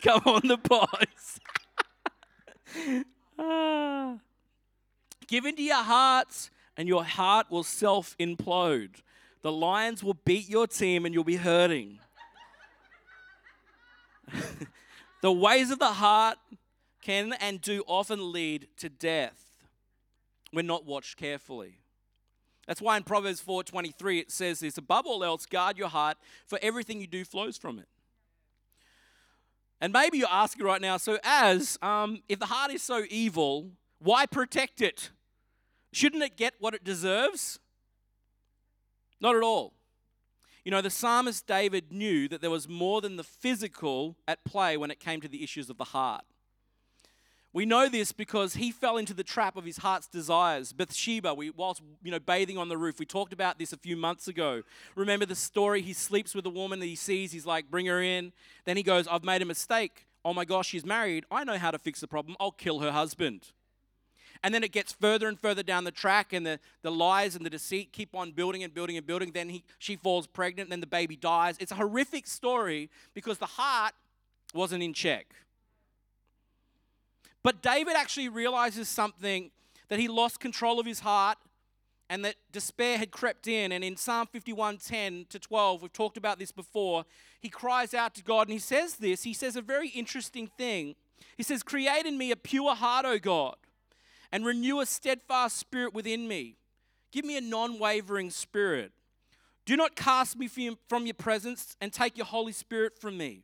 Come 0.02 0.22
on, 0.26 0.48
the 0.48 0.58
boys. 0.58 1.40
ah. 3.40 4.18
Give 5.28 5.46
into 5.46 5.64
your 5.64 5.84
hearts, 5.84 6.52
and 6.78 6.88
your 6.88 7.04
heart 7.04 7.50
will 7.50 7.64
self 7.64 8.18
implode. 8.18 9.02
The 9.42 9.52
lions 9.52 10.04
will 10.04 10.18
beat 10.26 10.50
your 10.50 10.68
team, 10.68 11.06
and 11.06 11.14
you'll 11.14 11.24
be 11.24 11.36
hurting. 11.36 12.00
the 15.22 15.32
ways 15.32 15.72
of 15.72 15.80
the 15.80 15.94
heart 15.94 16.38
can 17.02 17.34
and 17.34 17.62
do 17.62 17.84
often 17.88 18.32
lead 18.32 18.68
to 18.78 18.90
death 18.90 19.52
when 20.52 20.66
not 20.66 20.86
watched 20.86 21.18
carefully. 21.18 21.80
That's 22.68 22.82
why 22.82 22.98
in 22.98 23.04
Proverbs 23.04 23.42
4:23 23.42 24.20
it 24.20 24.32
says 24.32 24.60
this, 24.60 24.78
above 24.78 25.06
all 25.06 25.24
else 25.24 25.46
guard 25.46 25.78
your 25.78 25.90
heart 25.90 26.18
for 26.48 26.58
everything 26.62 27.00
you 27.00 27.08
do 27.08 27.24
flows 27.24 27.58
from 27.58 27.78
it. 27.80 27.88
And 29.82 29.94
maybe 29.94 30.18
you're 30.18 30.28
asking 30.32 30.66
right 30.66 30.82
now, 30.82 30.98
so 30.98 31.20
as 31.24 31.78
um, 31.82 32.24
if 32.28 32.40
the 32.40 32.48
heart 32.48 32.72
is 32.72 32.82
so 32.82 33.04
evil, 33.10 33.72
why 34.00 34.26
protect 34.26 34.82
it? 34.82 35.12
Shouldn't 35.96 36.24
it 36.24 36.36
get 36.36 36.56
what 36.60 36.74
it 36.74 36.84
deserves? 36.84 37.58
Not 39.22 39.34
at 39.38 39.44
all. 39.44 39.72
You 40.66 40.72
know, 40.72 40.82
the 40.82 40.90
psalmist 40.90 41.48
David 41.48 41.90
knew 41.90 42.28
that 42.28 42.42
there 42.42 42.50
was 42.50 42.68
more 42.68 43.00
than 43.00 43.16
the 43.16 43.24
physical 43.24 44.18
at 44.28 44.44
play 44.44 44.76
when 44.76 44.92
it 44.92 45.00
came 45.00 45.22
to 45.22 45.30
the 45.30 45.42
issues 45.42 45.70
of 45.70 45.78
the 45.78 45.86
heart. 45.86 46.26
We 47.54 47.66
know 47.66 47.88
this 47.88 48.12
because 48.12 48.56
he 48.56 48.72
fell 48.72 48.98
into 48.98 49.14
the 49.14 49.24
trap 49.24 49.56
of 49.56 49.64
his 49.64 49.78
heart's 49.78 50.10
desires. 50.10 50.74
Bathsheba, 50.74 51.34
we, 51.34 51.50
whilst 51.50 51.82
you 52.04 52.12
know 52.12 52.20
bathing 52.20 52.58
on 52.58 52.68
the 52.68 52.78
roof, 52.78 53.00
we 53.00 53.06
talked 53.06 53.32
about 53.32 53.58
this 53.58 53.72
a 53.72 53.78
few 53.78 53.96
months 53.96 54.28
ago. 54.28 54.64
Remember 54.96 55.26
the 55.26 55.34
story? 55.34 55.82
He 55.82 55.94
sleeps 55.94 56.36
with 56.36 56.46
a 56.46 56.50
woman 56.50 56.82
that 56.82 56.88
he 56.88 56.98
sees. 56.98 57.32
He's 57.32 57.46
like, 57.46 57.72
"Bring 57.72 57.86
her 57.86 58.02
in." 58.02 58.34
Then 58.66 58.76
he 58.76 58.84
goes, 58.84 59.08
"I've 59.08 59.24
made 59.24 59.42
a 59.42 59.46
mistake. 59.46 60.08
Oh 60.26 60.34
my 60.34 60.44
gosh, 60.44 60.68
she's 60.68 60.86
married. 60.86 61.24
I 61.32 61.46
know 61.46 61.58
how 61.58 61.72
to 61.72 61.80
fix 61.80 62.02
the 62.02 62.08
problem. 62.10 62.36
I'll 62.38 62.52
kill 62.52 62.80
her 62.80 62.92
husband." 62.92 63.54
And 64.44 64.54
then 64.54 64.64
it 64.64 64.72
gets 64.72 64.94
further 64.94 65.28
and 65.28 65.40
further 65.40 65.64
down 65.64 65.84
the 65.84 65.92
track, 65.92 66.34
and 66.34 66.46
the, 66.46 66.60
the 66.82 66.92
lies 66.92 67.36
and 67.36 67.46
the 67.46 67.50
deceit 67.50 67.92
keep 67.92 68.16
on 68.16 68.32
building 68.32 68.64
and 68.64 68.74
building 68.74 68.98
and 68.98 69.06
building. 69.06 69.32
Then 69.32 69.50
he, 69.50 69.64
she 69.80 69.96
falls 69.96 70.28
pregnant, 70.28 70.68
and 70.68 70.72
then 70.72 70.82
the 70.82 70.88
baby 70.88 71.16
dies. 71.16 71.56
It's 71.60 71.72
a 71.72 71.76
horrific 71.76 72.28
story 72.28 72.90
because 73.14 73.38
the 73.38 73.46
heart 73.46 73.94
wasn't 74.54 74.84
in 74.84 74.94
check. 74.94 75.34
But 77.44 77.62
David 77.62 77.96
actually 77.96 78.30
realizes 78.30 78.90
something 78.90 79.52
that 79.90 80.00
he 80.00 80.08
lost 80.08 80.40
control 80.40 80.80
of 80.80 80.86
his 80.86 81.02
heart 81.02 81.38
and 82.10 82.24
that 82.26 82.36
despair 82.52 82.98
had 82.98 83.12
crept 83.12 83.48
in. 83.48 83.72
And 83.72 83.84
in 83.84 83.98
Psalm 83.98 84.28
51 84.28 84.78
10 84.78 85.28
to 85.30 85.40
12, 85.40 85.82
we've 85.82 85.94
talked 85.94 86.18
about 86.18 86.40
this 86.40 86.52
before, 86.52 87.06
he 87.40 87.50
cries 87.50 87.94
out 87.94 88.16
to 88.16 88.24
God 88.24 88.48
and 88.48 88.54
he 88.54 88.60
says 88.60 88.96
this. 88.96 89.24
He 89.24 89.34
says 89.34 89.56
a 89.56 89.62
very 89.62 89.90
interesting 89.90 90.50
thing. 90.58 90.96
He 91.38 91.44
says, 91.44 91.64
Create 91.64 92.06
in 92.06 92.18
me 92.18 92.32
a 92.32 92.36
pure 92.36 92.76
heart, 92.76 93.06
O 93.06 93.20
God, 93.20 93.56
and 94.36 94.46
renew 94.46 94.82
a 94.82 94.86
steadfast 94.86 95.56
spirit 95.56 95.94
within 95.94 96.28
me. 96.28 96.58
Give 97.14 97.24
me 97.24 97.38
a 97.38 97.42
non 97.42 97.80
wavering 97.80 98.30
spirit. 98.30 98.92
Do 99.66 99.78
not 99.78 99.96
cast 99.96 100.38
me 100.38 100.50
from 100.50 101.06
your 101.06 101.14
presence 101.14 101.78
and 101.80 101.94
take 101.94 102.18
your 102.18 102.26
Holy 102.26 102.52
Spirit 102.52 103.00
from 103.00 103.18
me. 103.18 103.44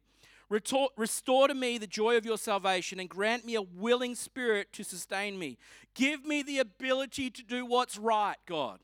Restore 0.49 1.47
to 1.47 1.53
me 1.53 1.77
the 1.77 1.87
joy 1.87 2.17
of 2.17 2.25
your 2.25 2.37
salvation 2.37 2.99
and 2.99 3.07
grant 3.07 3.45
me 3.45 3.55
a 3.55 3.61
willing 3.61 4.15
spirit 4.15 4.73
to 4.73 4.83
sustain 4.83 5.39
me. 5.39 5.57
Give 5.95 6.25
me 6.25 6.43
the 6.43 6.59
ability 6.59 7.29
to 7.29 7.41
do 7.41 7.65
what's 7.65 7.97
right, 7.97 8.35
God. 8.45 8.79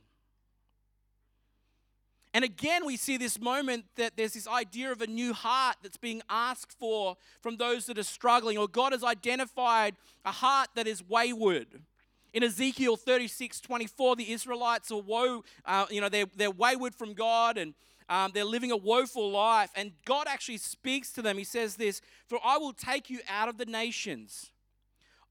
And 2.33 2.45
again, 2.45 2.85
we 2.85 2.95
see 2.95 3.17
this 3.17 3.37
moment 3.37 3.83
that 3.97 4.15
there's 4.15 4.33
this 4.33 4.47
idea 4.47 4.93
of 4.93 5.01
a 5.01 5.07
new 5.07 5.33
heart 5.33 5.75
that's 5.83 5.97
being 5.97 6.21
asked 6.29 6.73
for 6.79 7.17
from 7.41 7.57
those 7.57 7.85
that 7.87 7.97
are 7.97 8.03
struggling, 8.03 8.57
or 8.57 8.69
God 8.69 8.93
has 8.93 9.03
identified 9.03 9.97
a 10.23 10.31
heart 10.31 10.69
that 10.75 10.87
is 10.87 11.03
wayward. 11.03 11.81
In 12.37 12.43
Ezekiel 12.43 12.97
36 12.97 13.61
24, 13.61 14.15
the 14.15 14.31
Israelites 14.31 14.91
are 14.91 15.01
woe, 15.01 15.43
uh, 15.65 15.87
you 15.89 15.99
know, 15.99 16.07
they're, 16.07 16.27
they're 16.35 16.51
wayward 16.51 16.93
from 16.93 17.15
God 17.15 17.57
and 17.57 17.73
um, 18.09 18.29
they're 18.31 18.45
living 18.45 18.71
a 18.71 18.77
woeful 18.77 19.31
life. 19.31 19.71
And 19.73 19.93
God 20.05 20.27
actually 20.29 20.59
speaks 20.59 21.11
to 21.13 21.23
them. 21.23 21.39
He 21.39 21.43
says 21.43 21.77
this 21.77 21.99
For 22.27 22.37
I 22.45 22.59
will 22.59 22.73
take 22.73 23.09
you 23.09 23.21
out 23.27 23.49
of 23.49 23.57
the 23.57 23.65
nations, 23.65 24.51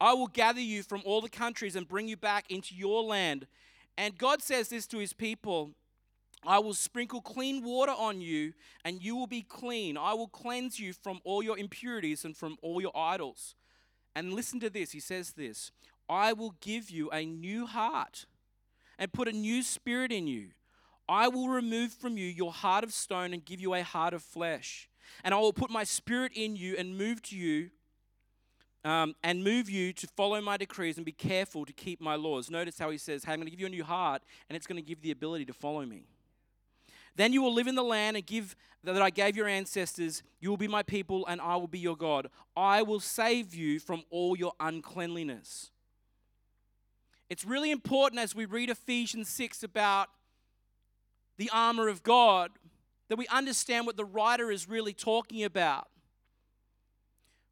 I 0.00 0.14
will 0.14 0.26
gather 0.26 0.60
you 0.60 0.82
from 0.82 1.00
all 1.04 1.20
the 1.20 1.28
countries 1.28 1.76
and 1.76 1.86
bring 1.86 2.08
you 2.08 2.16
back 2.16 2.50
into 2.50 2.74
your 2.74 3.04
land. 3.04 3.46
And 3.96 4.18
God 4.18 4.42
says 4.42 4.68
this 4.70 4.88
to 4.88 4.98
his 4.98 5.12
people. 5.12 5.76
I 6.44 6.58
will 6.58 6.74
sprinkle 6.74 7.20
clean 7.20 7.62
water 7.62 7.94
on 7.96 8.20
you, 8.20 8.52
and 8.84 9.00
you 9.00 9.14
will 9.14 9.28
be 9.28 9.42
clean. 9.42 9.96
I 9.96 10.14
will 10.14 10.26
cleanse 10.26 10.80
you 10.80 10.92
from 10.92 11.20
all 11.22 11.40
your 11.40 11.56
impurities 11.56 12.24
and 12.24 12.36
from 12.36 12.56
all 12.62 12.80
your 12.80 12.96
idols. 12.96 13.54
And 14.16 14.32
listen 14.32 14.58
to 14.60 14.70
this. 14.70 14.90
He 14.90 14.98
says 14.98 15.34
this 15.34 15.70
I 16.08 16.32
will 16.32 16.54
give 16.60 16.90
you 16.90 17.10
a 17.10 17.24
new 17.24 17.66
heart 17.66 18.26
and 18.98 19.12
put 19.12 19.28
a 19.28 19.32
new 19.32 19.62
spirit 19.62 20.12
in 20.12 20.26
you. 20.26 20.48
I 21.08 21.28
will 21.28 21.48
remove 21.48 21.92
from 21.92 22.16
you 22.16 22.26
your 22.26 22.52
heart 22.52 22.84
of 22.84 22.92
stone 22.92 23.32
and 23.32 23.44
give 23.44 23.60
you 23.60 23.74
a 23.74 23.82
heart 23.82 24.14
of 24.14 24.22
flesh. 24.22 24.88
And 25.22 25.32
I 25.32 25.38
will 25.38 25.52
put 25.52 25.70
my 25.70 25.84
spirit 25.84 26.32
in 26.34 26.56
you 26.56 26.74
and 26.76 26.98
move 26.98 27.22
to 27.22 27.36
you 27.36 27.70
um, 28.84 29.14
and 29.22 29.42
move 29.42 29.68
you 29.68 29.92
to 29.92 30.06
follow 30.06 30.40
my 30.40 30.56
decrees 30.56 30.96
and 30.96 31.04
be 31.04 31.12
careful 31.12 31.64
to 31.64 31.72
keep 31.72 32.00
my 32.00 32.14
laws. 32.14 32.50
Notice 32.50 32.78
how 32.78 32.90
he 32.90 32.98
says, 32.98 33.24
hey, 33.24 33.32
I'm 33.32 33.38
going 33.38 33.46
to 33.46 33.50
give 33.50 33.60
you 33.60 33.66
a 33.66 33.70
new 33.70 33.84
heart 33.84 34.22
and 34.48 34.56
it's 34.56 34.66
going 34.66 34.82
to 34.82 34.86
give 34.86 35.00
the 35.00 35.10
ability 35.10 35.44
to 35.46 35.52
follow 35.52 35.84
me. 35.84 36.06
Then 37.14 37.32
you 37.32 37.42
will 37.42 37.54
live 37.54 37.66
in 37.66 37.74
the 37.74 37.82
land 37.82 38.16
and 38.16 38.26
give 38.26 38.54
that 38.84 39.00
I 39.00 39.10
gave 39.10 39.36
your 39.36 39.48
ancestors. 39.48 40.22
You 40.38 40.50
will 40.50 40.56
be 40.56 40.68
my 40.68 40.82
people 40.82 41.26
and 41.26 41.40
I 41.40 41.56
will 41.56 41.66
be 41.66 41.78
your 41.78 41.96
God. 41.96 42.28
I 42.56 42.82
will 42.82 43.00
save 43.00 43.54
you 43.54 43.80
from 43.80 44.04
all 44.10 44.36
your 44.36 44.52
uncleanliness. 44.60 45.70
It's 47.28 47.44
really 47.44 47.70
important 47.70 48.20
as 48.20 48.34
we 48.34 48.44
read 48.44 48.70
Ephesians 48.70 49.28
6 49.28 49.62
about 49.62 50.08
the 51.38 51.50
armor 51.52 51.88
of 51.88 52.02
God, 52.02 52.50
that 53.08 53.16
we 53.16 53.26
understand 53.28 53.86
what 53.86 53.96
the 53.96 54.04
writer 54.04 54.50
is 54.50 54.68
really 54.68 54.94
talking 54.94 55.44
about. 55.44 55.88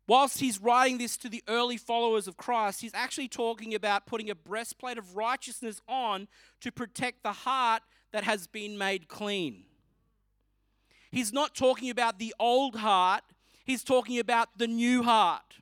Whilst 0.07 0.39
he's 0.39 0.61
writing 0.61 0.99
this 0.99 1.17
to 1.19 1.29
the 1.29 1.43
early 1.49 1.77
followers 1.77 2.29
of 2.29 2.37
Christ, 2.37 2.83
he's 2.83 2.95
actually 2.95 3.29
talking 3.29 3.75
about 3.75 4.07
putting 4.07 4.29
a 4.29 4.35
breastplate 4.35 4.99
of 4.99 5.17
righteousness 5.17 5.81
on 5.89 6.29
to 6.61 6.71
protect 6.71 7.23
the 7.23 7.33
heart 7.33 7.83
that 8.13 8.25
has 8.25 8.47
been 8.47 8.77
made 8.77 9.09
clean. 9.09 9.65
He's 11.11 11.33
not 11.33 11.55
talking 11.55 11.91
about 11.91 12.19
the 12.19 12.35
old 12.39 12.77
heart, 12.77 13.23
he's 13.65 13.83
talking 13.83 14.19
about 14.19 14.59
the 14.59 14.67
new 14.67 15.03
heart. 15.03 15.61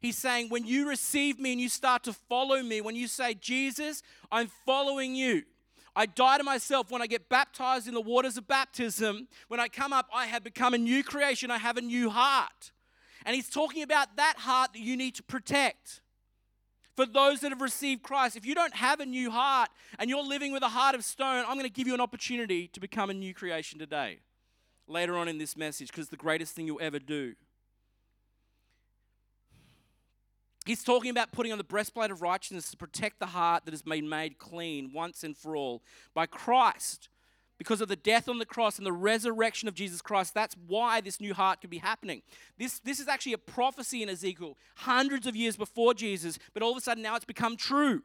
He's 0.00 0.16
saying, 0.18 0.48
when 0.48 0.66
you 0.66 0.88
receive 0.88 1.38
me 1.38 1.52
and 1.52 1.60
you 1.60 1.68
start 1.68 2.04
to 2.04 2.12
follow 2.12 2.62
me, 2.62 2.80
when 2.80 2.94
you 2.94 3.08
say, 3.08 3.34
Jesus, 3.34 4.02
I'm 4.30 4.48
following 4.64 5.14
you. 5.14 5.42
I 5.96 6.06
die 6.06 6.38
to 6.38 6.44
myself 6.44 6.90
when 6.90 7.02
I 7.02 7.08
get 7.08 7.28
baptized 7.28 7.88
in 7.88 7.94
the 7.94 8.00
waters 8.00 8.36
of 8.36 8.46
baptism. 8.46 9.26
When 9.48 9.58
I 9.58 9.66
come 9.66 9.92
up, 9.92 10.08
I 10.14 10.26
have 10.26 10.44
become 10.44 10.72
a 10.72 10.78
new 10.78 11.02
creation. 11.02 11.50
I 11.50 11.58
have 11.58 11.76
a 11.76 11.80
new 11.80 12.08
heart. 12.10 12.70
And 13.26 13.34
he's 13.34 13.48
talking 13.48 13.82
about 13.82 14.16
that 14.16 14.36
heart 14.38 14.74
that 14.74 14.80
you 14.80 14.96
need 14.96 15.16
to 15.16 15.24
protect. 15.24 16.02
For 16.94 17.04
those 17.04 17.40
that 17.40 17.50
have 17.50 17.60
received 17.60 18.02
Christ, 18.02 18.36
if 18.36 18.46
you 18.46 18.54
don't 18.54 18.74
have 18.74 19.00
a 19.00 19.06
new 19.06 19.30
heart 19.30 19.70
and 19.98 20.08
you're 20.08 20.22
living 20.22 20.52
with 20.52 20.62
a 20.62 20.68
heart 20.68 20.94
of 20.94 21.04
stone, 21.04 21.44
I'm 21.46 21.54
going 21.54 21.62
to 21.62 21.68
give 21.68 21.86
you 21.86 21.94
an 21.94 22.00
opportunity 22.00 22.68
to 22.68 22.80
become 22.80 23.10
a 23.10 23.14
new 23.14 23.34
creation 23.34 23.78
today, 23.78 24.18
later 24.86 25.16
on 25.16 25.28
in 25.28 25.38
this 25.38 25.56
message, 25.56 25.88
because 25.88 26.08
the 26.08 26.16
greatest 26.16 26.54
thing 26.54 26.66
you'll 26.66 26.80
ever 26.80 26.98
do. 26.98 27.34
He's 30.68 30.84
talking 30.84 31.10
about 31.10 31.32
putting 31.32 31.50
on 31.50 31.56
the 31.56 31.64
breastplate 31.64 32.10
of 32.10 32.20
righteousness 32.20 32.70
to 32.72 32.76
protect 32.76 33.20
the 33.20 33.26
heart 33.26 33.64
that 33.64 33.70
has 33.70 33.80
been 33.80 34.06
made 34.06 34.36
clean 34.36 34.92
once 34.92 35.24
and 35.24 35.34
for 35.34 35.56
all 35.56 35.82
by 36.12 36.26
Christ. 36.26 37.08
Because 37.56 37.80
of 37.80 37.88
the 37.88 37.96
death 37.96 38.28
on 38.28 38.38
the 38.38 38.44
cross 38.44 38.76
and 38.76 38.86
the 38.86 38.92
resurrection 38.92 39.66
of 39.66 39.74
Jesus 39.74 40.02
Christ, 40.02 40.34
that's 40.34 40.54
why 40.66 41.00
this 41.00 41.22
new 41.22 41.32
heart 41.32 41.62
could 41.62 41.70
be 41.70 41.78
happening. 41.78 42.20
This, 42.58 42.80
this 42.80 43.00
is 43.00 43.08
actually 43.08 43.32
a 43.32 43.38
prophecy 43.38 44.02
in 44.02 44.10
Ezekiel, 44.10 44.58
hundreds 44.76 45.26
of 45.26 45.34
years 45.34 45.56
before 45.56 45.94
Jesus, 45.94 46.38
but 46.52 46.62
all 46.62 46.72
of 46.72 46.76
a 46.76 46.82
sudden 46.82 47.02
now 47.02 47.16
it's 47.16 47.24
become 47.24 47.56
true. 47.56 48.02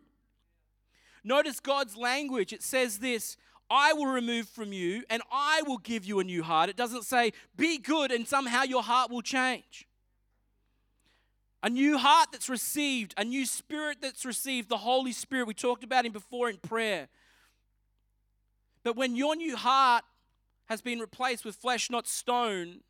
Notice 1.21 1.59
God's 1.59 1.97
language. 1.97 2.53
It 2.53 2.63
says 2.63 2.99
this 2.99 3.35
I 3.69 3.91
will 3.91 4.07
remove 4.07 4.47
from 4.47 4.71
you 4.71 5.03
and 5.09 5.21
I 5.29 5.63
will 5.67 5.79
give 5.79 6.05
you 6.05 6.21
a 6.21 6.23
new 6.23 6.43
heart. 6.43 6.69
It 6.69 6.77
doesn't 6.77 7.03
say, 7.03 7.33
be 7.57 7.77
good 7.77 8.09
and 8.13 8.25
somehow 8.25 8.63
your 8.63 8.83
heart 8.83 9.11
will 9.11 9.21
change 9.21 9.85
a 11.63 11.69
new 11.69 11.97
heart 11.97 12.27
that's 12.33 12.49
received, 12.49 13.13
a 13.17 13.23
new 13.23 13.45
spirit 13.45 13.99
that's 14.01 14.25
received, 14.25 14.67
the 14.67 14.77
Holy 14.77 15.13
Spirit. 15.13 15.47
We 15.47 15.53
talked 15.53 15.83
about 15.83 16.05
him 16.05 16.11
before 16.11 16.49
in 16.49 16.57
prayer. 16.57 17.07
But 18.83 18.97
when 18.97 19.15
your 19.15 19.37
new 19.37 19.55
heart 19.55 20.03
has 20.65 20.81
been 20.81 20.99
replaced 20.99 21.45
with 21.45 21.55
flesh, 21.55 21.89
not 21.89 22.05
stone, 22.05 22.81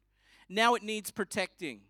now 0.49 0.73
it 0.73 0.81
needs 0.81 1.11
protecting. 1.11 1.81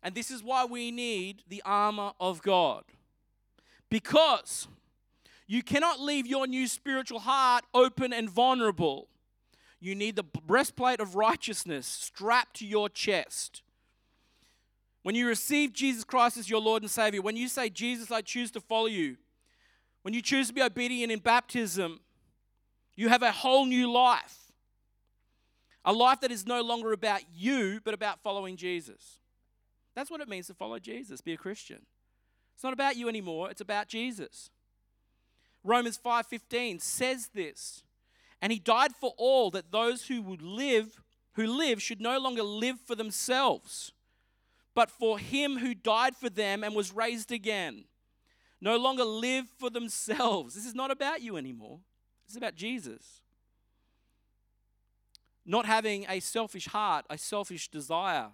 And 0.00 0.14
this 0.14 0.30
is 0.30 0.40
why 0.40 0.64
we 0.64 0.92
need 0.92 1.42
the 1.48 1.62
armor 1.66 2.12
of 2.20 2.42
God. 2.42 2.84
Because 3.90 4.68
you 5.48 5.64
cannot 5.64 5.98
leave 5.98 6.28
your 6.28 6.46
new 6.46 6.68
spiritual 6.68 7.20
heart 7.20 7.64
open 7.74 8.12
and 8.12 8.30
vulnerable. 8.30 9.08
You 9.80 9.96
need 9.96 10.14
the 10.14 10.22
breastplate 10.22 11.00
of 11.00 11.16
righteousness 11.16 11.88
strapped 11.88 12.56
to 12.56 12.66
your 12.66 12.88
chest. 12.88 13.62
When 15.08 15.14
you 15.14 15.26
receive 15.26 15.72
Jesus 15.72 16.04
Christ 16.04 16.36
as 16.36 16.50
your 16.50 16.60
Lord 16.60 16.82
and 16.82 16.90
Savior, 16.90 17.22
when 17.22 17.34
you 17.34 17.48
say, 17.48 17.70
Jesus, 17.70 18.10
I 18.10 18.20
choose 18.20 18.50
to 18.50 18.60
follow 18.60 18.88
you, 18.88 19.16
when 20.02 20.12
you 20.12 20.20
choose 20.20 20.48
to 20.48 20.52
be 20.52 20.60
obedient 20.60 21.10
in 21.10 21.20
baptism, 21.20 22.00
you 22.94 23.08
have 23.08 23.22
a 23.22 23.32
whole 23.32 23.64
new 23.64 23.90
life. 23.90 24.52
A 25.86 25.94
life 25.94 26.20
that 26.20 26.30
is 26.30 26.46
no 26.46 26.60
longer 26.60 26.92
about 26.92 27.22
you, 27.34 27.80
but 27.84 27.94
about 27.94 28.22
following 28.22 28.58
Jesus. 28.58 29.20
That's 29.94 30.10
what 30.10 30.20
it 30.20 30.28
means 30.28 30.48
to 30.48 30.52
follow 30.52 30.78
Jesus, 30.78 31.22
be 31.22 31.32
a 31.32 31.38
Christian. 31.38 31.86
It's 32.54 32.62
not 32.62 32.74
about 32.74 32.96
you 32.96 33.08
anymore, 33.08 33.50
it's 33.50 33.62
about 33.62 33.88
Jesus. 33.88 34.50
Romans 35.64 35.96
5:15 35.96 36.80
says 36.80 37.28
this, 37.28 37.82
and 38.42 38.52
he 38.52 38.58
died 38.58 38.94
for 38.94 39.14
all 39.16 39.50
that 39.52 39.72
those 39.72 40.08
who 40.08 40.20
would 40.20 40.42
live, 40.42 41.00
who 41.32 41.46
live 41.46 41.80
should 41.80 42.02
no 42.02 42.18
longer 42.18 42.42
live 42.42 42.78
for 42.78 42.94
themselves 42.94 43.94
but 44.74 44.90
for 44.90 45.18
him 45.18 45.58
who 45.58 45.74
died 45.74 46.16
for 46.16 46.30
them 46.30 46.62
and 46.62 46.74
was 46.74 46.92
raised 46.92 47.32
again. 47.32 47.84
No 48.60 48.76
longer 48.76 49.04
live 49.04 49.46
for 49.58 49.70
themselves. 49.70 50.54
This 50.54 50.66
is 50.66 50.74
not 50.74 50.90
about 50.90 51.22
you 51.22 51.36
anymore. 51.36 51.80
This 52.26 52.32
is 52.32 52.36
about 52.36 52.54
Jesus. 52.54 53.22
Not 55.46 55.66
having 55.66 56.04
a 56.08 56.20
selfish 56.20 56.66
heart, 56.66 57.06
a 57.08 57.16
selfish 57.16 57.68
desire. 57.68 58.28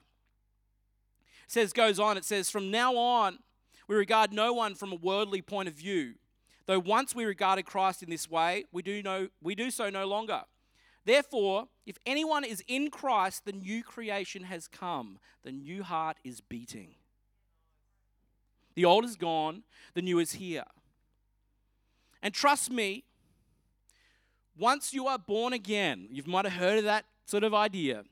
It 1.44 1.50
says, 1.50 1.72
goes 1.72 2.00
on, 2.00 2.16
it 2.16 2.24
says, 2.24 2.50
from 2.50 2.70
now 2.70 2.96
on, 2.96 3.38
we 3.86 3.96
regard 3.96 4.32
no 4.32 4.52
one 4.52 4.74
from 4.74 4.92
a 4.92 4.96
worldly 4.96 5.42
point 5.42 5.68
of 5.68 5.74
view. 5.74 6.14
Though 6.66 6.78
once 6.78 7.14
we 7.14 7.26
regarded 7.26 7.66
Christ 7.66 8.02
in 8.02 8.08
this 8.08 8.30
way, 8.30 8.64
we 8.72 8.82
do, 8.82 9.02
no, 9.02 9.28
we 9.42 9.54
do 9.54 9.70
so 9.70 9.90
no 9.90 10.06
longer. 10.06 10.42
Therefore, 11.04 11.68
if 11.86 11.98
anyone 12.06 12.44
is 12.44 12.62
in 12.66 12.90
Christ, 12.90 13.44
the 13.44 13.52
new 13.52 13.82
creation 13.82 14.44
has 14.44 14.66
come. 14.68 15.18
The 15.42 15.52
new 15.52 15.82
heart 15.82 16.16
is 16.24 16.40
beating. 16.40 16.94
The 18.74 18.84
old 18.84 19.04
is 19.04 19.16
gone, 19.16 19.62
the 19.94 20.02
new 20.02 20.18
is 20.18 20.32
here. 20.32 20.64
And 22.22 22.32
trust 22.32 22.70
me, 22.70 23.04
once 24.58 24.92
you 24.92 25.06
are 25.06 25.18
born 25.18 25.52
again, 25.52 26.08
you 26.10 26.22
might 26.26 26.44
have 26.44 26.54
heard 26.54 26.78
of 26.78 26.84
that 26.84 27.04
sort 27.24 27.44
of 27.44 27.54
idea. 27.54 28.04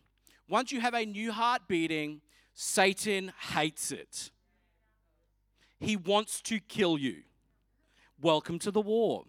Once 0.48 0.70
you 0.70 0.80
have 0.80 0.94
a 0.94 1.04
new 1.04 1.32
heart 1.32 1.62
beating, 1.66 2.20
Satan 2.52 3.32
hates 3.54 3.90
it. 3.90 4.30
He 5.80 5.96
wants 5.96 6.42
to 6.42 6.60
kill 6.60 6.98
you. 6.98 7.22
Welcome 8.20 8.58
to 8.60 8.70
the 8.70 8.80
war. 8.80 9.24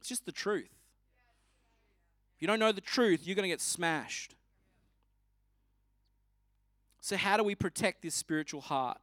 It's 0.00 0.08
just 0.08 0.26
the 0.26 0.32
truth 0.32 0.73
you 2.44 2.46
don't 2.46 2.58
know 2.58 2.72
the 2.72 2.82
truth, 2.82 3.26
you're 3.26 3.34
going 3.34 3.44
to 3.44 3.48
get 3.48 3.62
smashed. 3.62 4.34
So, 7.00 7.16
how 7.16 7.38
do 7.38 7.42
we 7.42 7.54
protect 7.54 8.02
this 8.02 8.14
spiritual 8.14 8.60
heart? 8.60 8.98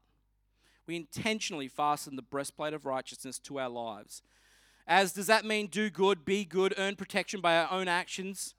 We 0.86 0.96
intentionally 0.96 1.68
fasten 1.68 2.18
the 2.18 2.22
breastplate 2.22 2.76
of 2.76 2.86
righteousness 2.86 3.40
to 3.40 3.60
our 3.60 3.68
lives. 3.68 4.22
As 4.86 5.12
does 5.12 5.26
that 5.26 5.44
mean 5.44 5.66
do 5.66 5.90
good, 5.90 6.24
be 6.24 6.46
good, 6.46 6.76
earn 6.78 6.96
protection 6.96 7.42
by 7.42 7.58
our 7.58 7.72
own 7.72 7.88
actions? 7.88 8.54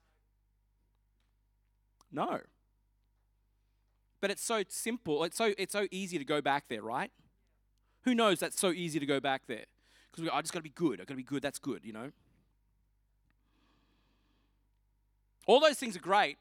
No. 2.11 2.41
But 4.19 4.31
it's 4.31 4.43
so 4.43 4.63
simple. 4.67 5.23
It's 5.23 5.37
so 5.37 5.53
it's 5.57 5.71
so 5.71 5.87
easy 5.91 6.17
to 6.17 6.25
go 6.25 6.41
back 6.41 6.65
there, 6.67 6.81
right? 6.81 7.11
Who 8.01 8.13
knows 8.13 8.41
that's 8.41 8.59
so 8.59 8.73
easy 8.73 8.99
to 8.99 9.05
go 9.05 9.21
back 9.21 9.43
there? 9.47 9.63
Because 10.11 10.29
I 10.29 10.41
just 10.41 10.51
got 10.51 10.59
to 10.59 10.63
be 10.63 10.71
good. 10.71 10.99
I 10.99 11.05
got 11.05 11.13
to 11.13 11.15
be 11.15 11.23
good. 11.23 11.41
That's 11.41 11.59
good, 11.59 11.85
you 11.85 11.93
know. 11.93 12.11
All 15.45 15.59
those 15.59 15.77
things 15.77 15.95
are 15.95 16.01
great, 16.01 16.37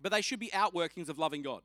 but 0.00 0.12
they 0.12 0.20
should 0.20 0.40
be 0.40 0.50
outworkings 0.54 1.08
of 1.08 1.18
loving 1.18 1.42
God, 1.42 1.62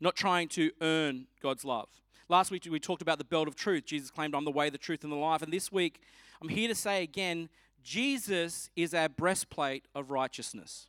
not 0.00 0.16
trying 0.16 0.48
to 0.48 0.70
earn 0.80 1.26
God's 1.42 1.64
love. 1.64 1.88
Last 2.28 2.50
week 2.50 2.66
we 2.70 2.78
talked 2.78 3.02
about 3.02 3.18
the 3.18 3.24
belt 3.24 3.48
of 3.48 3.56
truth. 3.56 3.84
Jesus 3.84 4.10
claimed, 4.10 4.34
I'm 4.34 4.44
the 4.44 4.50
way, 4.50 4.70
the 4.70 4.78
truth, 4.78 5.02
and 5.02 5.12
the 5.12 5.16
life. 5.16 5.42
And 5.42 5.52
this 5.52 5.72
week, 5.72 6.00
I'm 6.40 6.48
here 6.48 6.68
to 6.68 6.74
say 6.74 7.02
again, 7.02 7.48
Jesus 7.82 8.70
is 8.76 8.94
our 8.94 9.08
breastplate 9.08 9.84
of 9.94 10.10
righteousness. 10.10 10.86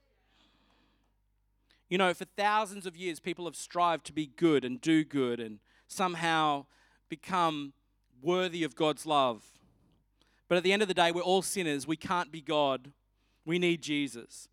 You 1.89 1.97
know, 1.97 2.13
for 2.13 2.25
thousands 2.37 2.85
of 2.85 2.95
years, 2.95 3.19
people 3.19 3.45
have 3.45 3.55
strived 3.55 4.05
to 4.05 4.13
be 4.13 4.27
good 4.27 4.63
and 4.63 4.79
do 4.79 5.03
good 5.03 5.39
and 5.39 5.59
somehow 5.87 6.65
become 7.09 7.73
worthy 8.21 8.63
of 8.63 8.75
God's 8.75 9.05
love. 9.05 9.43
But 10.47 10.57
at 10.57 10.63
the 10.63 10.71
end 10.71 10.81
of 10.81 10.87
the 10.87 10.93
day, 10.93 11.11
we're 11.11 11.21
all 11.21 11.41
sinners. 11.41 11.87
We 11.87 11.97
can't 11.97 12.31
be 12.31 12.39
God. 12.39 12.91
We 13.45 13.60
need 13.60 13.82
Jesus. 13.82 14.47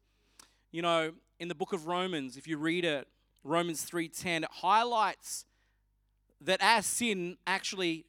You 0.70 0.82
know, 0.82 1.12
in 1.38 1.48
the 1.48 1.54
book 1.54 1.72
of 1.72 1.86
Romans, 1.86 2.36
if 2.36 2.46
you 2.46 2.56
read 2.56 2.84
it, 2.84 3.08
Romans 3.44 3.84
3:10, 3.84 4.44
it 4.44 4.50
highlights 4.50 5.46
that 6.40 6.62
our 6.62 6.82
sin 6.82 7.38
actually 7.46 8.06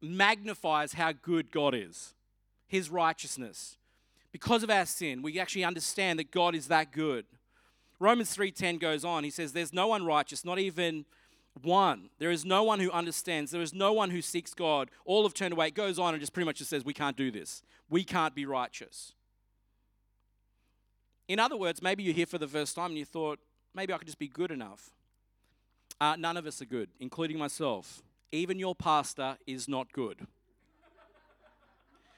magnifies 0.00 0.94
how 0.94 1.12
good 1.12 1.50
God 1.50 1.74
is, 1.74 2.14
his 2.66 2.90
righteousness. 2.90 3.78
Because 4.32 4.62
of 4.62 4.70
our 4.70 4.86
sin, 4.86 5.22
we 5.22 5.38
actually 5.38 5.64
understand 5.64 6.18
that 6.18 6.30
God 6.30 6.54
is 6.54 6.68
that 6.68 6.92
good. 6.92 7.26
Romans 7.98 8.34
3:10 8.34 8.78
goes 8.78 9.04
on. 9.04 9.24
He 9.24 9.30
says 9.30 9.52
there's 9.52 9.72
no 9.72 9.86
one 9.88 10.04
righteous, 10.04 10.44
not 10.44 10.58
even 10.58 11.06
one. 11.62 12.10
There 12.18 12.30
is 12.30 12.44
no 12.44 12.64
one 12.64 12.80
who 12.80 12.90
understands. 12.90 13.50
There 13.50 13.62
is 13.62 13.72
no 13.72 13.92
one 13.92 14.10
who 14.10 14.20
seeks 14.20 14.52
God. 14.54 14.90
All 15.04 15.22
have 15.22 15.34
turned 15.34 15.52
away. 15.52 15.68
It 15.68 15.74
goes 15.74 15.98
on 15.98 16.14
and 16.14 16.20
just 16.20 16.32
pretty 16.32 16.46
much 16.46 16.58
just 16.58 16.70
says 16.70 16.84
we 16.84 16.94
can't 16.94 17.16
do 17.16 17.30
this. 17.30 17.62
We 17.88 18.04
can't 18.04 18.34
be 18.34 18.44
righteous. 18.44 19.14
In 21.26 21.38
other 21.38 21.56
words, 21.56 21.80
maybe 21.82 22.02
you're 22.02 22.14
here 22.14 22.26
for 22.26 22.38
the 22.38 22.48
first 22.48 22.76
time 22.76 22.90
and 22.90 22.98
you 22.98 23.04
thought, 23.04 23.38
maybe 23.74 23.92
I 23.92 23.98
could 23.98 24.06
just 24.06 24.18
be 24.18 24.28
good 24.28 24.50
enough. 24.50 24.90
Uh, 26.00 26.16
none 26.16 26.36
of 26.36 26.46
us 26.46 26.60
are 26.60 26.66
good, 26.66 26.90
including 27.00 27.38
myself. 27.38 28.02
Even 28.30 28.58
your 28.58 28.74
pastor 28.74 29.38
is 29.46 29.68
not 29.68 29.92
good. 29.92 30.26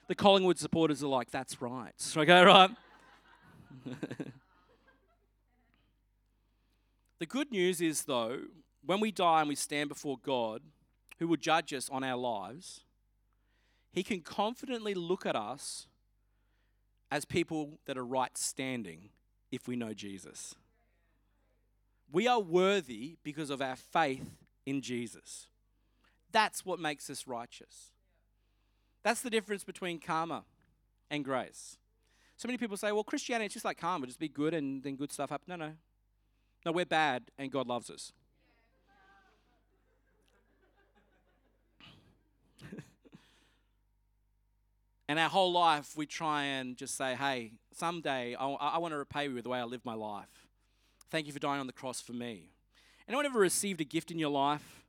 the 0.08 0.14
Collingwood 0.14 0.58
supporters 0.58 1.02
are 1.02 1.08
like, 1.08 1.30
that's 1.30 1.60
right. 1.60 1.92
Okay, 2.16 2.42
right? 2.42 2.70
the 7.18 7.26
good 7.26 7.52
news 7.52 7.80
is, 7.80 8.04
though, 8.04 8.40
when 8.84 9.00
we 9.00 9.12
die 9.12 9.40
and 9.40 9.48
we 9.48 9.54
stand 9.54 9.88
before 9.88 10.16
God, 10.22 10.62
who 11.18 11.28
will 11.28 11.36
judge 11.36 11.72
us 11.72 11.88
on 11.90 12.02
our 12.02 12.16
lives, 12.16 12.80
He 13.92 14.02
can 14.02 14.20
confidently 14.20 14.94
look 14.94 15.26
at 15.26 15.36
us 15.36 15.86
as 17.10 17.24
people 17.24 17.78
that 17.86 17.96
are 17.96 18.04
right 18.04 18.36
standing 18.36 19.10
if 19.50 19.68
we 19.68 19.76
know 19.76 19.94
Jesus. 19.94 20.54
We 22.10 22.26
are 22.26 22.40
worthy 22.40 23.16
because 23.22 23.50
of 23.50 23.60
our 23.60 23.76
faith 23.76 24.30
in 24.64 24.80
Jesus. 24.80 25.48
That's 26.32 26.64
what 26.64 26.78
makes 26.78 27.08
us 27.10 27.26
righteous. 27.26 27.90
That's 29.02 29.20
the 29.22 29.30
difference 29.30 29.64
between 29.64 30.00
karma 30.00 30.44
and 31.10 31.24
grace. 31.24 31.78
So 32.36 32.48
many 32.48 32.58
people 32.58 32.76
say, 32.76 32.92
well, 32.92 33.04
Christianity 33.04 33.46
is 33.46 33.52
just 33.54 33.64
like 33.64 33.78
karma, 33.78 34.06
just 34.06 34.18
be 34.18 34.28
good 34.28 34.52
and 34.52 34.82
then 34.82 34.96
good 34.96 35.12
stuff 35.12 35.30
happens. 35.30 35.48
No, 35.48 35.56
no. 35.56 35.72
No, 36.64 36.72
we're 36.72 36.84
bad 36.84 37.30
and 37.38 37.50
God 37.50 37.66
loves 37.66 37.88
us. 37.90 38.12
and 45.08 45.18
our 45.18 45.28
whole 45.28 45.52
life, 45.52 45.96
we 45.96 46.06
try 46.06 46.44
and 46.44 46.76
just 46.76 46.96
say, 46.96 47.14
hey, 47.14 47.52
someday 47.72 48.34
I, 48.34 48.46
I 48.48 48.78
want 48.78 48.92
to 48.92 48.98
repay 48.98 49.24
you 49.24 49.34
with 49.34 49.44
the 49.44 49.50
way 49.50 49.58
I 49.58 49.64
live 49.64 49.84
my 49.84 49.94
life. 49.94 50.48
Thank 51.10 51.26
you 51.26 51.32
for 51.32 51.38
dying 51.38 51.60
on 51.60 51.66
the 51.66 51.72
cross 51.72 52.00
for 52.00 52.12
me. 52.12 52.50
Anyone 53.08 53.26
ever 53.26 53.38
received 53.38 53.80
a 53.80 53.84
gift 53.84 54.10
in 54.10 54.18
your 54.18 54.30
life 54.30 54.84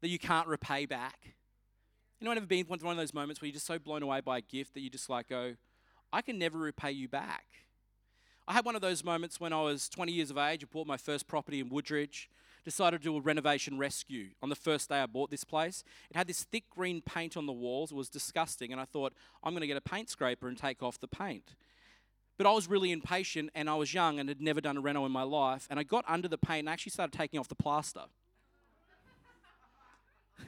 that 0.00 0.08
you 0.08 0.18
can't 0.18 0.46
repay 0.46 0.86
back? 0.86 1.34
Anyone 2.20 2.36
ever 2.36 2.46
been 2.46 2.66
one 2.66 2.92
of 2.92 2.96
those 2.96 3.14
moments 3.14 3.40
where 3.40 3.46
you're 3.46 3.54
just 3.54 3.66
so 3.66 3.78
blown 3.78 4.02
away 4.02 4.20
by 4.20 4.38
a 4.38 4.40
gift 4.40 4.74
that 4.74 4.80
you 4.80 4.90
just 4.90 5.10
like 5.10 5.28
go, 5.28 5.54
I 6.12 6.22
can 6.22 6.38
never 6.38 6.58
repay 6.58 6.92
you 6.92 7.08
back? 7.08 7.44
I 8.46 8.52
had 8.52 8.64
one 8.64 8.76
of 8.76 8.80
those 8.80 9.04
moments 9.04 9.40
when 9.40 9.52
I 9.52 9.60
was 9.60 9.88
20 9.88 10.12
years 10.12 10.30
of 10.30 10.38
age. 10.38 10.64
I 10.64 10.66
bought 10.72 10.86
my 10.86 10.96
first 10.96 11.26
property 11.26 11.60
in 11.60 11.68
Woodridge. 11.68 12.30
Decided 12.68 13.00
to 13.00 13.02
do 13.02 13.16
a 13.16 13.20
renovation 13.22 13.78
rescue 13.78 14.28
on 14.42 14.50
the 14.50 14.54
first 14.54 14.90
day 14.90 15.00
I 15.00 15.06
bought 15.06 15.30
this 15.30 15.42
place. 15.42 15.82
It 16.10 16.16
had 16.18 16.26
this 16.26 16.44
thick 16.44 16.64
green 16.68 17.00
paint 17.00 17.34
on 17.34 17.46
the 17.46 17.52
walls. 17.52 17.92
It 17.92 17.94
was 17.94 18.10
disgusting. 18.10 18.72
And 18.72 18.80
I 18.80 18.84
thought, 18.84 19.14
I'm 19.42 19.54
going 19.54 19.62
to 19.62 19.66
get 19.66 19.78
a 19.78 19.80
paint 19.80 20.10
scraper 20.10 20.48
and 20.48 20.58
take 20.58 20.82
off 20.82 21.00
the 21.00 21.08
paint. 21.08 21.54
But 22.36 22.46
I 22.46 22.50
was 22.52 22.68
really 22.68 22.92
impatient 22.92 23.48
and 23.54 23.70
I 23.70 23.74
was 23.74 23.94
young 23.94 24.20
and 24.20 24.28
had 24.28 24.42
never 24.42 24.60
done 24.60 24.76
a 24.76 24.82
reno 24.82 25.06
in 25.06 25.12
my 25.12 25.22
life. 25.22 25.66
And 25.70 25.80
I 25.80 25.82
got 25.82 26.04
under 26.06 26.28
the 26.28 26.36
paint 26.36 26.58
and 26.58 26.68
actually 26.68 26.90
started 26.90 27.16
taking 27.16 27.40
off 27.40 27.48
the 27.48 27.54
plaster. 27.54 28.02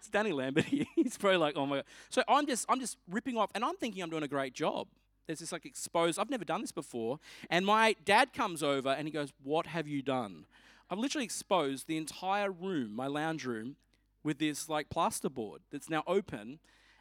it's 0.00 0.08
Danny 0.08 0.32
Lambert. 0.32 0.64
He's 0.96 1.16
probably 1.16 1.38
like, 1.38 1.56
oh 1.56 1.66
my 1.66 1.76
god. 1.76 1.84
So 2.10 2.24
I'm 2.26 2.48
just 2.48 2.66
I'm 2.68 2.80
just 2.80 2.98
ripping 3.08 3.36
off 3.36 3.52
and 3.54 3.64
I'm 3.64 3.76
thinking 3.76 4.02
I'm 4.02 4.10
doing 4.10 4.24
a 4.24 4.28
great 4.28 4.54
job. 4.54 4.88
There's 5.28 5.38
this 5.38 5.52
like 5.52 5.66
exposed, 5.66 6.18
I've 6.18 6.30
never 6.30 6.44
done 6.44 6.62
this 6.62 6.72
before. 6.72 7.20
And 7.48 7.64
my 7.64 7.94
dad 8.04 8.32
comes 8.32 8.64
over 8.64 8.88
and 8.88 9.06
he 9.06 9.12
goes, 9.12 9.32
What 9.44 9.68
have 9.68 9.86
you 9.86 10.02
done? 10.02 10.46
I've 10.90 10.98
literally 10.98 11.24
exposed 11.24 11.86
the 11.86 11.96
entire 11.96 12.50
room, 12.50 12.94
my 12.94 13.06
lounge 13.06 13.44
room, 13.44 13.76
with 14.24 14.38
this 14.38 14.68
like 14.68 14.88
plasterboard 14.88 15.58
that's 15.70 15.88
now 15.88 16.02
open. 16.06 16.58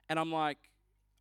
And 0.10 0.20
I'm 0.20 0.32
like, 0.32 0.58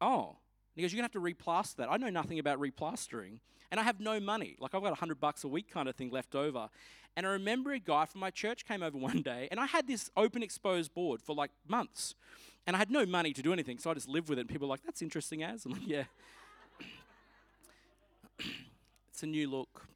Oh, 0.01 0.37
he 0.75 0.83
goes, 0.83 0.93
You're 0.93 1.03
going 1.03 1.11
to 1.11 1.19
have 1.19 1.25
to 1.25 1.35
replaster 1.35 1.77
that. 1.77 1.91
I 1.91 1.97
know 1.97 2.11
nothing 2.11 2.39
about 2.39 2.61
replastering. 2.61 3.41
And 3.71 3.79
I 3.79 3.85
have 3.85 4.01
no 4.01 4.19
money. 4.19 4.57
Like, 4.59 4.75
I've 4.75 4.83
got 4.83 4.91
100 4.91 5.21
bucks 5.21 5.45
a 5.45 5.49
week 5.49 5.71
kind 5.71 5.89
of 5.89 5.95
thing 5.95 6.11
left 6.11 6.35
over. 6.35 6.69
And 7.17 7.25
I 7.27 7.31
remember 7.31 7.73
a 7.73 7.79
guy 7.79 8.05
from 8.05 8.21
my 8.21 8.31
church 8.31 8.65
came 8.67 8.83
over 8.83 8.99
one 9.11 9.23
day, 9.23 9.49
and 9.51 9.61
I 9.61 9.67
had 9.67 9.87
this 9.87 10.11
open 10.17 10.43
exposed 10.43 10.95
board 10.95 11.23
for 11.23 11.35
like 11.35 11.51
months. 11.69 12.15
And 12.67 12.77
I 12.77 12.79
had 12.79 12.91
no 12.91 13.07
money 13.07 13.33
to 13.33 13.43
do 13.43 13.53
anything, 13.53 13.79
so 13.79 13.91
I 13.91 13.95
just 13.95 14.09
lived 14.09 14.29
with 14.29 14.39
it. 14.39 14.43
And 14.43 14.49
people 14.49 14.69
were 14.69 14.73
like, 14.73 14.83
That's 14.85 15.03
interesting, 15.03 15.43
Az. 15.43 15.65
I'm 15.65 15.73
like, 15.73 15.87
Yeah. 15.87 16.05
it's 19.11 19.23
a 19.23 19.27
new 19.27 19.49
look. 19.51 19.87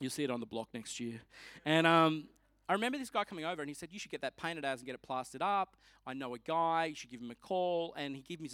You'll 0.00 0.10
see 0.10 0.24
it 0.24 0.30
on 0.30 0.40
the 0.40 0.46
block 0.46 0.68
next 0.72 1.00
year. 1.00 1.20
And 1.64 1.86
um, 1.86 2.24
I 2.68 2.72
remember 2.72 2.98
this 2.98 3.10
guy 3.10 3.24
coming 3.24 3.44
over 3.44 3.62
and 3.62 3.68
he 3.68 3.74
said, 3.74 3.88
You 3.92 3.98
should 3.98 4.10
get 4.10 4.20
that 4.20 4.36
painted 4.36 4.64
Az 4.64 4.80
and 4.80 4.86
get 4.86 4.94
it 4.94 5.02
plastered 5.02 5.42
up. 5.42 5.76
I 6.06 6.14
know 6.14 6.34
a 6.34 6.38
guy, 6.38 6.86
you 6.86 6.94
should 6.94 7.10
give 7.10 7.20
him 7.20 7.30
a 7.30 7.34
call. 7.34 7.94
And 7.96 8.14
he 8.14 8.22
gave 8.22 8.40
me 8.40 8.50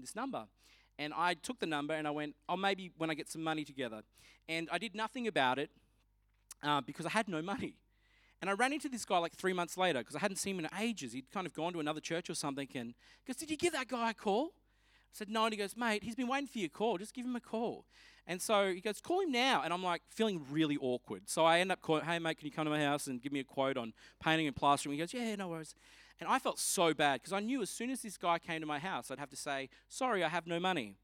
this 0.00 0.16
number. 0.16 0.46
And 0.98 1.12
I 1.14 1.34
took 1.34 1.60
the 1.60 1.66
number 1.66 1.94
and 1.94 2.08
I 2.08 2.10
went, 2.10 2.34
oh, 2.48 2.56
maybe 2.56 2.90
when 2.96 3.10
I 3.10 3.14
get 3.14 3.28
some 3.28 3.42
money 3.42 3.64
together. 3.64 4.02
And 4.48 4.68
I 4.72 4.78
did 4.78 4.94
nothing 4.94 5.26
about 5.26 5.58
it 5.58 5.70
uh, 6.62 6.80
because 6.80 7.06
I 7.06 7.10
had 7.10 7.28
no 7.28 7.42
money. 7.42 7.74
And 8.40 8.48
I 8.48 8.52
ran 8.52 8.72
into 8.72 8.88
this 8.88 9.04
guy 9.04 9.18
like 9.18 9.34
three 9.34 9.52
months 9.52 9.76
later 9.76 9.98
because 9.98 10.14
I 10.14 10.20
hadn't 10.20 10.36
seen 10.36 10.58
him 10.58 10.64
in 10.64 10.70
ages. 10.80 11.12
He'd 11.12 11.30
kind 11.30 11.46
of 11.46 11.52
gone 11.52 11.72
to 11.72 11.80
another 11.80 12.00
church 12.00 12.30
or 12.30 12.34
something 12.34 12.68
and 12.74 12.94
goes, 13.26 13.36
Did 13.36 13.50
you 13.50 13.56
give 13.56 13.72
that 13.72 13.88
guy 13.88 14.10
a 14.10 14.14
call? 14.14 14.52
I 14.54 15.12
said, 15.12 15.28
No. 15.28 15.44
And 15.44 15.52
he 15.52 15.58
goes, 15.58 15.76
Mate, 15.76 16.04
he's 16.04 16.14
been 16.14 16.28
waiting 16.28 16.46
for 16.46 16.58
your 16.58 16.68
call. 16.68 16.98
Just 16.98 17.14
give 17.14 17.26
him 17.26 17.34
a 17.34 17.40
call. 17.40 17.84
And 18.28 18.42
so 18.42 18.72
he 18.72 18.80
goes, 18.80 19.00
Call 19.00 19.22
him 19.22 19.32
now. 19.32 19.62
And 19.64 19.72
I'm 19.72 19.82
like, 19.82 20.02
feeling 20.10 20.44
really 20.50 20.76
awkward. 20.76 21.22
So 21.26 21.44
I 21.46 21.60
end 21.60 21.72
up 21.72 21.80
calling, 21.80 22.04
Hey, 22.04 22.18
mate, 22.18 22.38
can 22.38 22.46
you 22.46 22.52
come 22.52 22.66
to 22.66 22.70
my 22.70 22.84
house 22.84 23.06
and 23.06 23.20
give 23.20 23.32
me 23.32 23.40
a 23.40 23.44
quote 23.44 23.78
on 23.78 23.94
painting 24.22 24.46
and 24.46 24.54
plastering? 24.54 24.92
He 24.92 24.98
goes, 24.98 25.14
Yeah, 25.14 25.34
no 25.34 25.48
worries. 25.48 25.74
And 26.20 26.28
I 26.28 26.38
felt 26.38 26.58
so 26.58 26.92
bad 26.92 27.20
because 27.20 27.32
I 27.32 27.40
knew 27.40 27.62
as 27.62 27.70
soon 27.70 27.90
as 27.90 28.02
this 28.02 28.16
guy 28.16 28.38
came 28.38 28.60
to 28.60 28.66
my 28.66 28.78
house, 28.78 29.10
I'd 29.10 29.18
have 29.18 29.30
to 29.30 29.36
say, 29.36 29.70
Sorry, 29.88 30.22
I 30.22 30.28
have 30.28 30.46
no 30.46 30.60
money. 30.60 30.96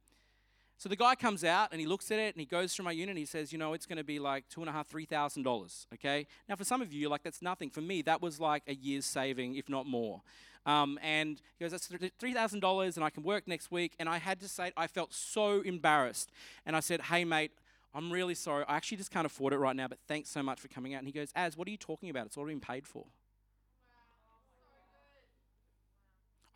So 0.76 0.88
the 0.88 0.96
guy 0.96 1.14
comes 1.14 1.44
out 1.44 1.68
and 1.70 1.80
he 1.80 1.86
looks 1.86 2.10
at 2.10 2.18
it 2.18 2.34
and 2.34 2.40
he 2.40 2.46
goes 2.46 2.74
through 2.74 2.84
my 2.84 2.92
unit 2.92 3.10
and 3.10 3.18
he 3.18 3.24
says, 3.24 3.52
You 3.52 3.58
know, 3.58 3.72
it's 3.72 3.86
going 3.86 3.96
to 3.96 4.04
be 4.04 4.18
like 4.18 4.48
two 4.50 4.60
and 4.60 4.68
a 4.68 4.72
half, 4.72 4.86
three 4.88 5.06
thousand 5.06 5.44
dollars. 5.44 5.86
Okay. 5.94 6.26
Now, 6.46 6.56
for 6.56 6.64
some 6.64 6.82
of 6.82 6.92
you, 6.92 7.08
like, 7.08 7.22
That's 7.22 7.40
nothing. 7.40 7.70
For 7.70 7.80
me, 7.80 8.02
that 8.02 8.20
was 8.20 8.38
like 8.38 8.64
a 8.66 8.74
year's 8.74 9.06
saving, 9.06 9.56
if 9.56 9.70
not 9.70 9.86
more. 9.86 10.20
Um, 10.66 10.98
and 11.02 11.40
he 11.58 11.64
goes, 11.64 11.72
That's 11.72 11.88
$3,000 11.88 12.96
and 12.96 13.04
I 13.04 13.10
can 13.10 13.22
work 13.22 13.46
next 13.46 13.70
week. 13.70 13.94
And 13.98 14.08
I 14.08 14.18
had 14.18 14.40
to 14.40 14.48
say, 14.48 14.72
I 14.76 14.86
felt 14.86 15.12
so 15.12 15.60
embarrassed. 15.60 16.30
And 16.64 16.74
I 16.74 16.80
said, 16.80 17.02
Hey, 17.02 17.24
mate, 17.24 17.52
I'm 17.94 18.12
really 18.12 18.34
sorry. 18.34 18.64
I 18.66 18.76
actually 18.76 18.98
just 18.98 19.10
can't 19.10 19.26
afford 19.26 19.52
it 19.52 19.58
right 19.58 19.76
now, 19.76 19.88
but 19.88 19.98
thanks 20.08 20.30
so 20.30 20.42
much 20.42 20.60
for 20.60 20.68
coming 20.68 20.94
out. 20.94 20.98
And 20.98 21.06
he 21.06 21.12
goes, 21.12 21.30
Az, 21.36 21.56
what 21.56 21.68
are 21.68 21.70
you 21.70 21.76
talking 21.76 22.10
about? 22.10 22.26
It's 22.26 22.36
already 22.36 22.54
been 22.54 22.60
paid 22.60 22.86
for. 22.86 23.04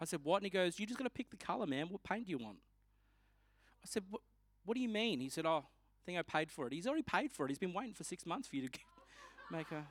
I 0.01 0.05
said, 0.05 0.21
What? 0.23 0.39
And 0.39 0.45
he 0.45 0.51
goes, 0.51 0.79
You 0.79 0.87
just 0.87 0.99
got 0.99 1.05
to 1.05 1.11
pick 1.11 1.31
the 1.31 1.37
color, 1.37 1.67
man. 1.67 1.89
What 1.89 2.03
paint 2.03 2.27
do 2.27 2.31
you 2.31 2.39
want? 2.39 2.59
I 3.83 3.87
said, 3.87 4.05
What, 4.11 4.23
what 4.65 4.75
do 4.75 4.81
you 4.81 4.89
mean? 4.89 5.21
He 5.21 5.29
said, 5.29 5.47
Oh, 5.47 5.65
I 5.67 6.01
think 6.07 6.19
I 6.19 6.23
paid 6.23 6.51
for 6.51 6.67
it. 6.67 6.73
He's 6.73 6.87
already 6.87 7.03
paid 7.03 7.33
for 7.33 7.45
it. 7.45 7.51
He's 7.51 7.59
been 7.59 7.75
waiting 7.75 7.95
for 7.95 8.05
six 8.05 8.25
months 8.25 8.49
for 8.49 8.57
you 8.57 8.69
to 8.69 8.79
make 9.51 9.71
a. 9.71 9.85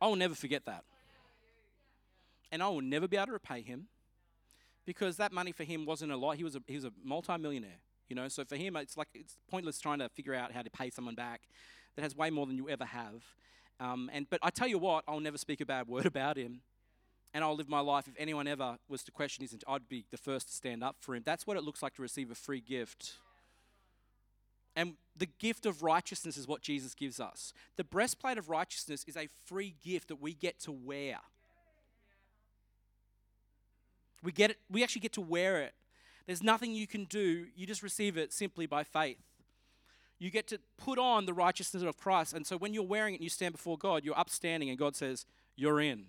I 0.00 0.06
will 0.06 0.16
never 0.16 0.34
forget 0.34 0.64
that. 0.66 0.84
And 2.52 2.62
I 2.62 2.68
will 2.68 2.80
never 2.80 3.06
be 3.06 3.16
able 3.16 3.26
to 3.26 3.32
repay 3.32 3.62
him 3.62 3.86
because 4.86 5.16
that 5.18 5.32
money 5.32 5.52
for 5.52 5.64
him 5.64 5.86
wasn't 5.86 6.10
a 6.10 6.16
lot. 6.16 6.36
He 6.36 6.44
was 6.44 6.56
a, 6.56 6.62
he 6.66 6.74
was 6.74 6.84
a 6.84 6.92
multi-millionaire, 7.04 7.80
you 8.08 8.16
know. 8.16 8.28
So 8.28 8.44
for 8.44 8.56
him, 8.56 8.76
it's 8.76 8.96
like 8.96 9.08
it's 9.14 9.36
pointless 9.48 9.78
trying 9.78 10.00
to 10.00 10.08
figure 10.08 10.34
out 10.34 10.52
how 10.52 10.62
to 10.62 10.70
pay 10.70 10.90
someone 10.90 11.14
back 11.14 11.42
that 11.94 12.02
has 12.02 12.16
way 12.16 12.30
more 12.30 12.46
than 12.46 12.56
you 12.56 12.68
ever 12.68 12.84
have. 12.84 13.22
Um, 13.78 14.10
and 14.12 14.28
but 14.28 14.40
I 14.42 14.50
tell 14.50 14.68
you 14.68 14.78
what, 14.78 15.04
I'll 15.06 15.20
never 15.20 15.38
speak 15.38 15.60
a 15.60 15.66
bad 15.66 15.86
word 15.86 16.06
about 16.14 16.36
him, 16.36 16.62
and 17.32 17.44
I'll 17.44 17.54
live 17.54 17.68
my 17.68 17.80
life. 17.80 18.08
If 18.08 18.14
anyone 18.18 18.48
ever 18.48 18.78
was 18.88 19.04
to 19.04 19.12
question 19.12 19.42
his, 19.42 19.56
I'd 19.68 19.88
be 19.88 20.06
the 20.10 20.18
first 20.18 20.48
to 20.48 20.54
stand 20.54 20.82
up 20.82 20.96
for 21.00 21.14
him. 21.14 21.22
That's 21.24 21.46
what 21.46 21.56
it 21.56 21.62
looks 21.62 21.82
like 21.82 21.94
to 21.94 22.02
receive 22.02 22.30
a 22.30 22.34
free 22.34 22.60
gift. 22.60 23.14
And 24.76 24.94
the 25.16 25.26
gift 25.38 25.66
of 25.66 25.82
righteousness 25.82 26.36
is 26.36 26.46
what 26.46 26.62
Jesus 26.62 26.94
gives 26.94 27.20
us. 27.20 27.52
The 27.76 27.84
breastplate 27.84 28.38
of 28.38 28.48
righteousness 28.48 29.04
is 29.06 29.16
a 29.16 29.28
free 29.46 29.74
gift 29.84 30.08
that 30.08 30.20
we 30.20 30.34
get 30.34 30.58
to 30.60 30.72
wear. 30.72 31.18
We 34.22 34.32
get 34.32 34.50
it, 34.50 34.58
we 34.70 34.82
actually 34.82 35.00
get 35.00 35.12
to 35.14 35.20
wear 35.20 35.60
it. 35.62 35.74
There's 36.26 36.42
nothing 36.42 36.72
you 36.72 36.86
can 36.86 37.04
do. 37.04 37.46
You 37.56 37.66
just 37.66 37.82
receive 37.82 38.16
it 38.16 38.32
simply 38.32 38.66
by 38.66 38.84
faith. 38.84 39.18
You 40.18 40.30
get 40.30 40.46
to 40.48 40.58
put 40.76 40.98
on 40.98 41.24
the 41.24 41.32
righteousness 41.32 41.82
of 41.82 41.96
Christ. 41.96 42.34
And 42.34 42.46
so 42.46 42.58
when 42.58 42.74
you're 42.74 42.82
wearing 42.82 43.14
it 43.14 43.16
and 43.16 43.24
you 43.24 43.30
stand 43.30 43.52
before 43.52 43.78
God, 43.78 44.04
you're 44.04 44.18
upstanding 44.18 44.68
and 44.68 44.78
God 44.78 44.94
says, 44.94 45.24
You're 45.56 45.80
in. 45.80 46.04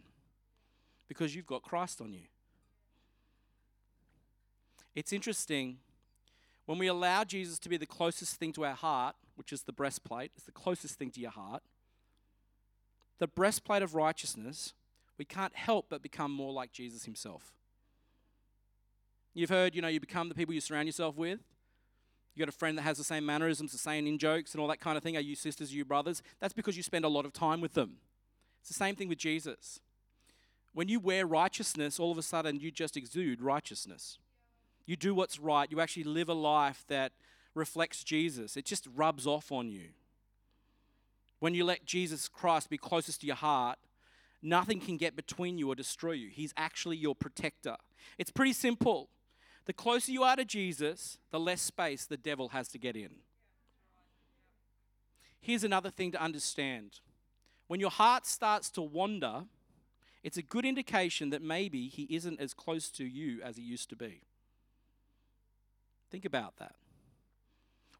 Because 1.07 1.33
you've 1.33 1.47
got 1.47 1.63
Christ 1.63 2.01
on 2.01 2.13
you. 2.13 2.27
It's 4.95 5.13
interesting 5.13 5.77
when 6.71 6.79
we 6.79 6.87
allow 6.87 7.25
Jesus 7.25 7.59
to 7.59 7.67
be 7.67 7.75
the 7.75 7.85
closest 7.85 8.37
thing 8.37 8.53
to 8.53 8.63
our 8.63 8.75
heart, 8.75 9.17
which 9.35 9.51
is 9.51 9.63
the 9.63 9.73
breastplate, 9.73 10.31
it's 10.37 10.45
the 10.45 10.53
closest 10.53 10.97
thing 10.97 11.11
to 11.11 11.19
your 11.19 11.31
heart. 11.31 11.61
The 13.19 13.27
breastplate 13.27 13.83
of 13.83 13.93
righteousness, 13.93 14.73
we 15.17 15.25
can't 15.25 15.53
help 15.53 15.87
but 15.89 16.01
become 16.01 16.31
more 16.31 16.53
like 16.53 16.71
Jesus 16.71 17.03
himself. 17.03 17.51
You've 19.33 19.49
heard, 19.49 19.75
you 19.75 19.81
know, 19.81 19.89
you 19.89 19.99
become 19.99 20.29
the 20.29 20.33
people 20.33 20.55
you 20.55 20.61
surround 20.61 20.87
yourself 20.87 21.17
with. 21.17 21.41
You 22.35 22.39
got 22.39 22.47
a 22.47 22.57
friend 22.57 22.77
that 22.77 22.83
has 22.83 22.97
the 22.97 23.03
same 23.03 23.25
mannerisms, 23.25 23.73
the 23.73 23.77
same 23.77 24.07
in 24.07 24.17
jokes, 24.17 24.53
and 24.53 24.61
all 24.61 24.69
that 24.69 24.79
kind 24.79 24.95
of 24.95 25.03
thing. 25.03 25.17
Are 25.17 25.19
you 25.19 25.35
sisters? 25.35 25.73
Are 25.73 25.75
you 25.75 25.83
brothers? 25.83 26.23
That's 26.39 26.53
because 26.53 26.77
you 26.77 26.83
spend 26.83 27.03
a 27.03 27.09
lot 27.09 27.25
of 27.25 27.33
time 27.33 27.59
with 27.59 27.73
them. 27.73 27.97
It's 28.61 28.69
the 28.69 28.75
same 28.75 28.95
thing 28.95 29.09
with 29.09 29.17
Jesus. 29.17 29.81
When 30.71 30.87
you 30.87 31.01
wear 31.01 31.27
righteousness, 31.27 31.99
all 31.99 32.13
of 32.13 32.17
a 32.17 32.21
sudden 32.21 32.61
you 32.61 32.71
just 32.71 32.95
exude 32.95 33.41
righteousness. 33.41 34.19
You 34.85 34.95
do 34.95 35.13
what's 35.13 35.39
right. 35.39 35.71
You 35.71 35.79
actually 35.79 36.03
live 36.03 36.29
a 36.29 36.33
life 36.33 36.83
that 36.87 37.11
reflects 37.53 38.03
Jesus. 38.03 38.57
It 38.57 38.65
just 38.65 38.87
rubs 38.95 39.27
off 39.27 39.51
on 39.51 39.69
you. 39.69 39.89
When 41.39 41.53
you 41.53 41.65
let 41.65 41.85
Jesus 41.85 42.27
Christ 42.27 42.69
be 42.69 42.77
closest 42.77 43.21
to 43.21 43.27
your 43.27 43.35
heart, 43.35 43.79
nothing 44.41 44.79
can 44.79 44.97
get 44.97 45.15
between 45.15 45.57
you 45.57 45.69
or 45.69 45.75
destroy 45.75 46.11
you. 46.11 46.29
He's 46.29 46.53
actually 46.55 46.97
your 46.97 47.15
protector. 47.15 47.77
It's 48.17 48.31
pretty 48.31 48.53
simple. 48.53 49.09
The 49.65 49.73
closer 49.73 50.11
you 50.11 50.23
are 50.23 50.35
to 50.35 50.45
Jesus, 50.45 51.17
the 51.31 51.39
less 51.39 51.61
space 51.61 52.05
the 52.05 52.17
devil 52.17 52.49
has 52.49 52.67
to 52.69 52.77
get 52.77 52.95
in. 52.95 53.09
Here's 55.39 55.63
another 55.63 55.89
thing 55.89 56.11
to 56.11 56.21
understand 56.21 56.99
when 57.67 57.79
your 57.79 57.89
heart 57.89 58.25
starts 58.25 58.69
to 58.71 58.81
wander, 58.81 59.45
it's 60.23 60.37
a 60.37 60.41
good 60.41 60.65
indication 60.65 61.29
that 61.29 61.41
maybe 61.41 61.87
he 61.87 62.03
isn't 62.09 62.39
as 62.39 62.53
close 62.53 62.89
to 62.89 63.05
you 63.05 63.41
as 63.41 63.55
he 63.55 63.63
used 63.63 63.89
to 63.89 63.95
be. 63.95 64.23
Think 66.11 66.25
about 66.25 66.57
that. 66.57 66.75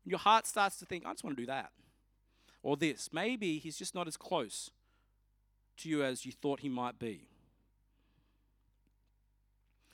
When 0.03 0.11
your 0.11 0.19
heart 0.19 0.45
starts 0.45 0.77
to 0.77 0.85
think, 0.85 1.05
I 1.05 1.11
just 1.11 1.23
want 1.23 1.37
to 1.37 1.41
do 1.41 1.47
that, 1.47 1.71
or 2.61 2.75
this, 2.75 3.09
maybe 3.11 3.57
he's 3.57 3.77
just 3.77 3.95
not 3.95 4.07
as 4.07 4.17
close 4.17 4.69
to 5.77 5.89
you 5.89 6.03
as 6.03 6.25
you 6.25 6.31
thought 6.31 6.59
he 6.59 6.69
might 6.69 6.99
be. 6.99 7.27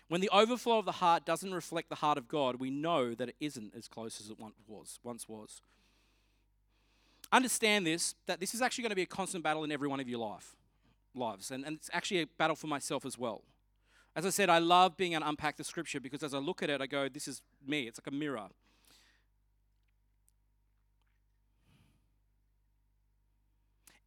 When 0.09 0.21
the 0.21 0.29
overflow 0.29 0.79
of 0.79 0.85
the 0.85 0.93
heart 0.93 1.25
doesn't 1.25 1.53
reflect 1.53 1.89
the 1.89 1.95
heart 1.95 2.17
of 2.17 2.27
God, 2.27 2.55
we 2.55 2.69
know 2.69 3.13
that 3.13 3.29
it 3.29 3.35
isn't 3.39 3.73
as 3.75 3.87
close 3.87 4.21
as 4.21 4.29
it 4.29 4.39
once 4.39 4.55
was. 4.65 4.99
Once 5.03 5.27
was. 5.27 5.61
Understand 7.31 7.85
this 7.85 8.15
that 8.25 8.39
this 8.39 8.53
is 8.53 8.61
actually 8.61 8.83
going 8.83 8.91
to 8.91 8.95
be 8.95 9.01
a 9.01 9.07
constant 9.07 9.43
battle 9.43 9.65
in 9.65 9.71
every 9.71 9.89
one 9.89 9.99
of 9.99 10.07
your 10.07 10.19
life, 10.19 10.55
lives, 11.13 11.51
and, 11.51 11.65
and 11.65 11.75
it's 11.75 11.89
actually 11.91 12.21
a 12.21 12.27
battle 12.37 12.55
for 12.55 12.67
myself 12.67 13.05
as 13.05 13.17
well. 13.17 13.43
As 14.17 14.25
I 14.25 14.31
said, 14.31 14.49
I 14.49 14.57
love 14.57 14.97
being 14.97 15.13
able 15.13 15.21
to 15.21 15.29
unpack 15.29 15.57
the 15.57 15.63
scripture 15.63 15.99
because 15.99 16.23
as 16.23 16.33
I 16.33 16.39
look 16.39 16.63
at 16.63 16.71
it, 16.71 16.81
I 16.81 16.87
go, 16.87 17.07
"This 17.07 17.27
is 17.27 17.43
me." 17.63 17.87
It's 17.87 17.99
like 17.99 18.07
a 18.07 18.11
mirror. 18.11 18.49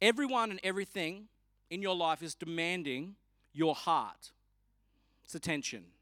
Everyone 0.01 0.51
and 0.51 0.59
everything 0.63 1.29
in 1.69 1.81
your 1.81 1.95
life 1.95 2.21
is 2.21 2.35
demanding 2.35 3.15
your 3.53 3.73
heart. 3.73 4.33
It's 5.23 5.33
attention. 5.33 5.93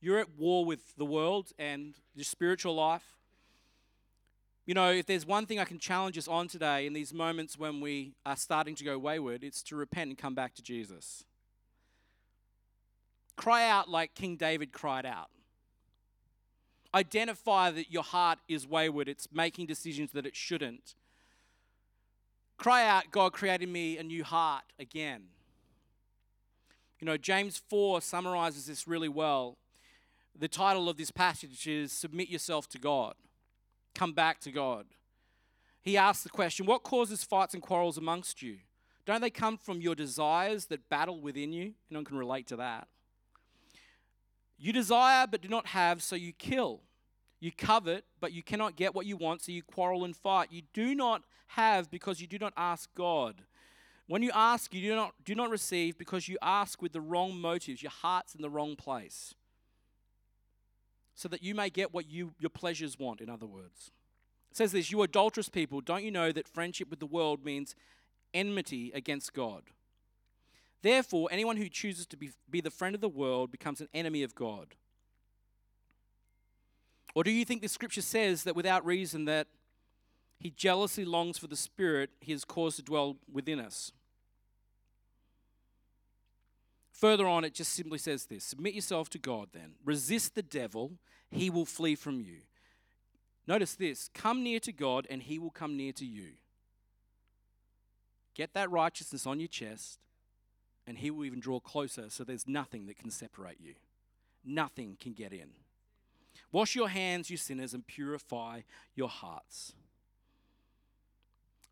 You're 0.00 0.18
at 0.18 0.30
war 0.30 0.64
with 0.64 0.96
the 0.96 1.04
world 1.04 1.52
and 1.58 1.94
your 2.14 2.24
spiritual 2.24 2.74
life. 2.74 3.18
You 4.64 4.72
know, 4.72 4.92
if 4.92 5.04
there's 5.04 5.26
one 5.26 5.44
thing 5.44 5.58
I 5.58 5.66
can 5.66 5.78
challenge 5.78 6.16
us 6.16 6.26
on 6.26 6.48
today 6.48 6.86
in 6.86 6.94
these 6.94 7.12
moments 7.12 7.58
when 7.58 7.82
we 7.82 8.14
are 8.24 8.36
starting 8.36 8.74
to 8.76 8.84
go 8.84 8.98
wayward, 8.98 9.44
it's 9.44 9.62
to 9.64 9.76
repent 9.76 10.08
and 10.08 10.16
come 10.16 10.34
back 10.34 10.54
to 10.54 10.62
Jesus. 10.62 11.24
Cry 13.38 13.68
out 13.68 13.88
like 13.88 14.16
King 14.16 14.34
David 14.34 14.72
cried 14.72 15.06
out. 15.06 15.30
Identify 16.92 17.70
that 17.70 17.88
your 17.88 18.02
heart 18.02 18.40
is 18.48 18.66
wayward, 18.66 19.08
it's 19.08 19.28
making 19.32 19.66
decisions 19.66 20.10
that 20.10 20.26
it 20.26 20.34
shouldn't. 20.34 20.96
Cry 22.56 22.84
out, 22.84 23.12
God 23.12 23.32
created 23.32 23.68
me 23.68 23.96
a 23.96 24.02
new 24.02 24.24
heart 24.24 24.64
again. 24.80 25.26
You 26.98 27.06
know, 27.06 27.16
James 27.16 27.62
4 27.70 28.00
summarizes 28.00 28.66
this 28.66 28.88
really 28.88 29.08
well. 29.08 29.56
The 30.36 30.48
title 30.48 30.88
of 30.88 30.96
this 30.96 31.12
passage 31.12 31.68
is 31.68 31.92
Submit 31.92 32.28
Yourself 32.28 32.68
to 32.70 32.78
God. 32.78 33.14
Come 33.94 34.14
back 34.14 34.40
to 34.40 34.50
God. 34.50 34.86
He 35.80 35.96
asks 35.96 36.24
the 36.24 36.28
question 36.28 36.66
What 36.66 36.82
causes 36.82 37.22
fights 37.22 37.54
and 37.54 37.62
quarrels 37.62 37.98
amongst 37.98 38.42
you? 38.42 38.56
Don't 39.06 39.20
they 39.20 39.30
come 39.30 39.56
from 39.56 39.80
your 39.80 39.94
desires 39.94 40.66
that 40.66 40.88
battle 40.88 41.20
within 41.20 41.52
you? 41.52 41.74
Anyone 41.88 42.04
can 42.04 42.18
relate 42.18 42.48
to 42.48 42.56
that. 42.56 42.88
You 44.58 44.72
desire 44.72 45.26
but 45.26 45.40
do 45.40 45.48
not 45.48 45.68
have, 45.68 46.02
so 46.02 46.16
you 46.16 46.32
kill. 46.32 46.80
You 47.40 47.52
covet, 47.52 48.04
but 48.20 48.32
you 48.32 48.42
cannot 48.42 48.74
get 48.74 48.94
what 48.94 49.06
you 49.06 49.16
want, 49.16 49.42
so 49.42 49.52
you 49.52 49.62
quarrel 49.62 50.04
and 50.04 50.16
fight. 50.16 50.48
You 50.50 50.62
do 50.74 50.94
not 50.94 51.22
have 51.48 51.90
because 51.90 52.20
you 52.20 52.26
do 52.26 52.38
not 52.38 52.52
ask 52.56 52.92
God. 52.94 53.42
When 54.08 54.22
you 54.22 54.30
ask, 54.34 54.74
you 54.74 54.80
do 54.80 54.96
not, 54.96 55.14
do 55.24 55.34
not 55.34 55.50
receive 55.50 55.96
because 55.96 56.28
you 56.28 56.36
ask 56.42 56.82
with 56.82 56.92
the 56.92 57.00
wrong 57.00 57.40
motives. 57.40 57.82
Your 57.82 57.92
heart's 57.92 58.34
in 58.34 58.42
the 58.42 58.50
wrong 58.50 58.74
place. 58.74 59.34
So 61.14 61.28
that 61.28 61.42
you 61.42 61.54
may 61.54 61.70
get 61.70 61.94
what 61.94 62.08
you, 62.08 62.32
your 62.38 62.50
pleasures 62.50 62.98
want, 62.98 63.20
in 63.20 63.28
other 63.28 63.46
words. 63.46 63.92
It 64.50 64.56
says 64.56 64.72
this 64.72 64.90
You 64.90 65.02
adulterous 65.02 65.48
people, 65.48 65.80
don't 65.80 66.04
you 66.04 66.10
know 66.10 66.32
that 66.32 66.48
friendship 66.48 66.90
with 66.90 67.00
the 67.00 67.06
world 67.06 67.44
means 67.44 67.76
enmity 68.34 68.90
against 68.94 69.32
God? 69.34 69.64
Therefore, 70.82 71.28
anyone 71.30 71.56
who 71.56 71.68
chooses 71.68 72.06
to 72.06 72.16
be, 72.16 72.30
be 72.48 72.60
the 72.60 72.70
friend 72.70 72.94
of 72.94 73.00
the 73.00 73.08
world 73.08 73.50
becomes 73.50 73.80
an 73.80 73.88
enemy 73.92 74.22
of 74.22 74.34
God. 74.34 74.74
Or 77.14 77.24
do 77.24 77.30
you 77.30 77.44
think 77.44 77.62
the 77.62 77.68
scripture 77.68 78.02
says 78.02 78.44
that 78.44 78.54
without 78.54 78.86
reason 78.86 79.24
that 79.24 79.48
he 80.38 80.50
jealously 80.50 81.04
longs 81.04 81.36
for 81.36 81.48
the 81.48 81.56
spirit 81.56 82.10
he 82.20 82.32
has 82.32 82.44
caused 82.44 82.76
to 82.76 82.82
dwell 82.82 83.16
within 83.30 83.58
us? 83.58 83.92
Further 86.92 87.26
on, 87.28 87.44
it 87.44 87.54
just 87.54 87.72
simply 87.72 87.98
says 87.98 88.26
this 88.26 88.44
Submit 88.44 88.74
yourself 88.74 89.08
to 89.10 89.18
God 89.18 89.48
then. 89.52 89.74
Resist 89.84 90.34
the 90.34 90.42
devil, 90.42 90.92
he 91.30 91.50
will 91.50 91.64
flee 91.64 91.94
from 91.94 92.20
you. 92.20 92.38
Notice 93.46 93.74
this 93.74 94.10
come 94.14 94.42
near 94.42 94.60
to 94.60 94.72
God, 94.72 95.06
and 95.08 95.22
he 95.22 95.38
will 95.38 95.50
come 95.50 95.76
near 95.76 95.92
to 95.92 96.04
you. 96.04 96.32
Get 98.34 98.52
that 98.54 98.70
righteousness 98.70 99.26
on 99.26 99.40
your 99.40 99.48
chest, 99.48 99.98
and 100.88 100.96
he 100.96 101.10
will 101.10 101.26
even 101.26 101.38
draw 101.38 101.60
closer 101.60 102.06
so 102.08 102.24
there's 102.24 102.48
nothing 102.48 102.86
that 102.86 102.96
can 102.96 103.10
separate 103.10 103.60
you. 103.60 103.74
Nothing 104.42 104.96
can 104.98 105.12
get 105.12 105.34
in. 105.34 105.50
Wash 106.50 106.74
your 106.74 106.88
hands, 106.88 107.28
you 107.28 107.36
sinners, 107.36 107.74
and 107.74 107.86
purify 107.86 108.62
your 108.94 109.10
hearts. 109.10 109.74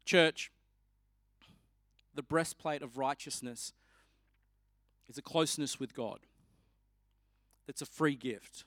Church, 0.05 0.53
the 2.15 2.23
breastplate 2.23 2.83
of 2.83 2.99
righteousness 2.99 3.73
is 5.09 5.17
a 5.17 5.23
closeness 5.23 5.81
with 5.81 5.95
God. 5.95 6.21
That's 7.67 7.81
a 7.81 7.87
free 7.87 8.17
gift. 8.17 8.65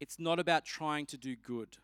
It's 0.00 0.18
not 0.18 0.38
about 0.38 0.64
trying 0.64 1.04
to 1.06 1.18
do 1.18 1.36
good. 1.36 1.76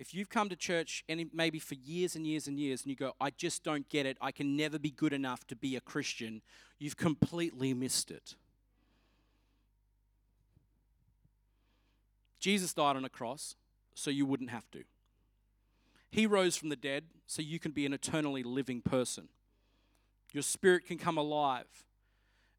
If 0.00 0.14
you've 0.14 0.30
come 0.30 0.48
to 0.48 0.56
church 0.56 1.04
and 1.10 1.28
maybe 1.34 1.58
for 1.58 1.74
years 1.74 2.16
and 2.16 2.26
years 2.26 2.46
and 2.46 2.58
years 2.58 2.80
and 2.80 2.90
you 2.90 2.96
go, 2.96 3.12
I 3.20 3.28
just 3.28 3.62
don't 3.62 3.86
get 3.90 4.06
it, 4.06 4.16
I 4.18 4.32
can 4.32 4.56
never 4.56 4.78
be 4.78 4.90
good 4.90 5.12
enough 5.12 5.46
to 5.48 5.54
be 5.54 5.76
a 5.76 5.80
Christian, 5.80 6.40
you've 6.78 6.96
completely 6.96 7.74
missed 7.74 8.10
it. 8.10 8.34
Jesus 12.40 12.72
died 12.72 12.96
on 12.96 13.04
a 13.04 13.10
cross 13.10 13.56
so 13.94 14.10
you 14.10 14.24
wouldn't 14.24 14.48
have 14.48 14.70
to. 14.70 14.84
He 16.10 16.26
rose 16.26 16.56
from 16.56 16.70
the 16.70 16.76
dead 16.76 17.04
so 17.26 17.42
you 17.42 17.58
can 17.58 17.72
be 17.72 17.84
an 17.84 17.92
eternally 17.92 18.42
living 18.42 18.80
person. 18.80 19.28
Your 20.32 20.42
spirit 20.42 20.86
can 20.86 20.96
come 20.96 21.18
alive. 21.18 21.66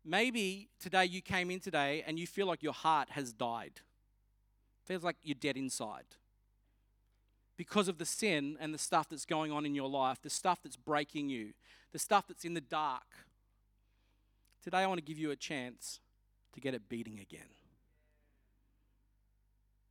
Maybe 0.05 0.69
today 0.79 1.05
you 1.05 1.23
came 1.23 1.49
in 1.49 1.59
today 1.59 2.03
and 2.05 2.19
you 2.19 2.27
feel 2.27 2.45
like 2.45 2.61
your 2.61 2.73
heart 2.73 3.09
has 3.09 3.33
died. 3.33 3.81
Feels 4.85 5.03
like 5.03 5.15
you're 5.23 5.33
dead 5.33 5.57
inside. 5.57 6.05
Because 7.61 7.87
of 7.87 7.99
the 7.99 8.07
sin 8.07 8.57
and 8.59 8.73
the 8.73 8.79
stuff 8.79 9.07
that's 9.07 9.23
going 9.23 9.51
on 9.51 9.67
in 9.67 9.75
your 9.75 9.87
life, 9.87 10.19
the 10.23 10.31
stuff 10.31 10.63
that's 10.63 10.75
breaking 10.75 11.29
you, 11.29 11.53
the 11.91 11.99
stuff 11.99 12.25
that's 12.27 12.43
in 12.43 12.55
the 12.55 12.59
dark. 12.59 13.05
Today 14.63 14.79
I 14.79 14.87
want 14.87 14.97
to 14.97 15.05
give 15.05 15.19
you 15.19 15.29
a 15.29 15.35
chance 15.35 15.99
to 16.53 16.59
get 16.59 16.73
it 16.73 16.89
beating 16.89 17.19
again. 17.19 17.51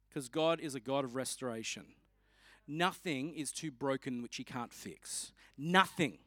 Because 0.08 0.28
God 0.28 0.58
is 0.58 0.74
a 0.74 0.80
God 0.80 1.04
of 1.04 1.14
restoration. 1.14 1.84
Nothing 2.66 3.34
is 3.34 3.52
too 3.52 3.70
broken 3.70 4.20
which 4.20 4.34
He 4.34 4.42
can't 4.42 4.72
fix. 4.72 5.30
Nothing. 5.56 6.18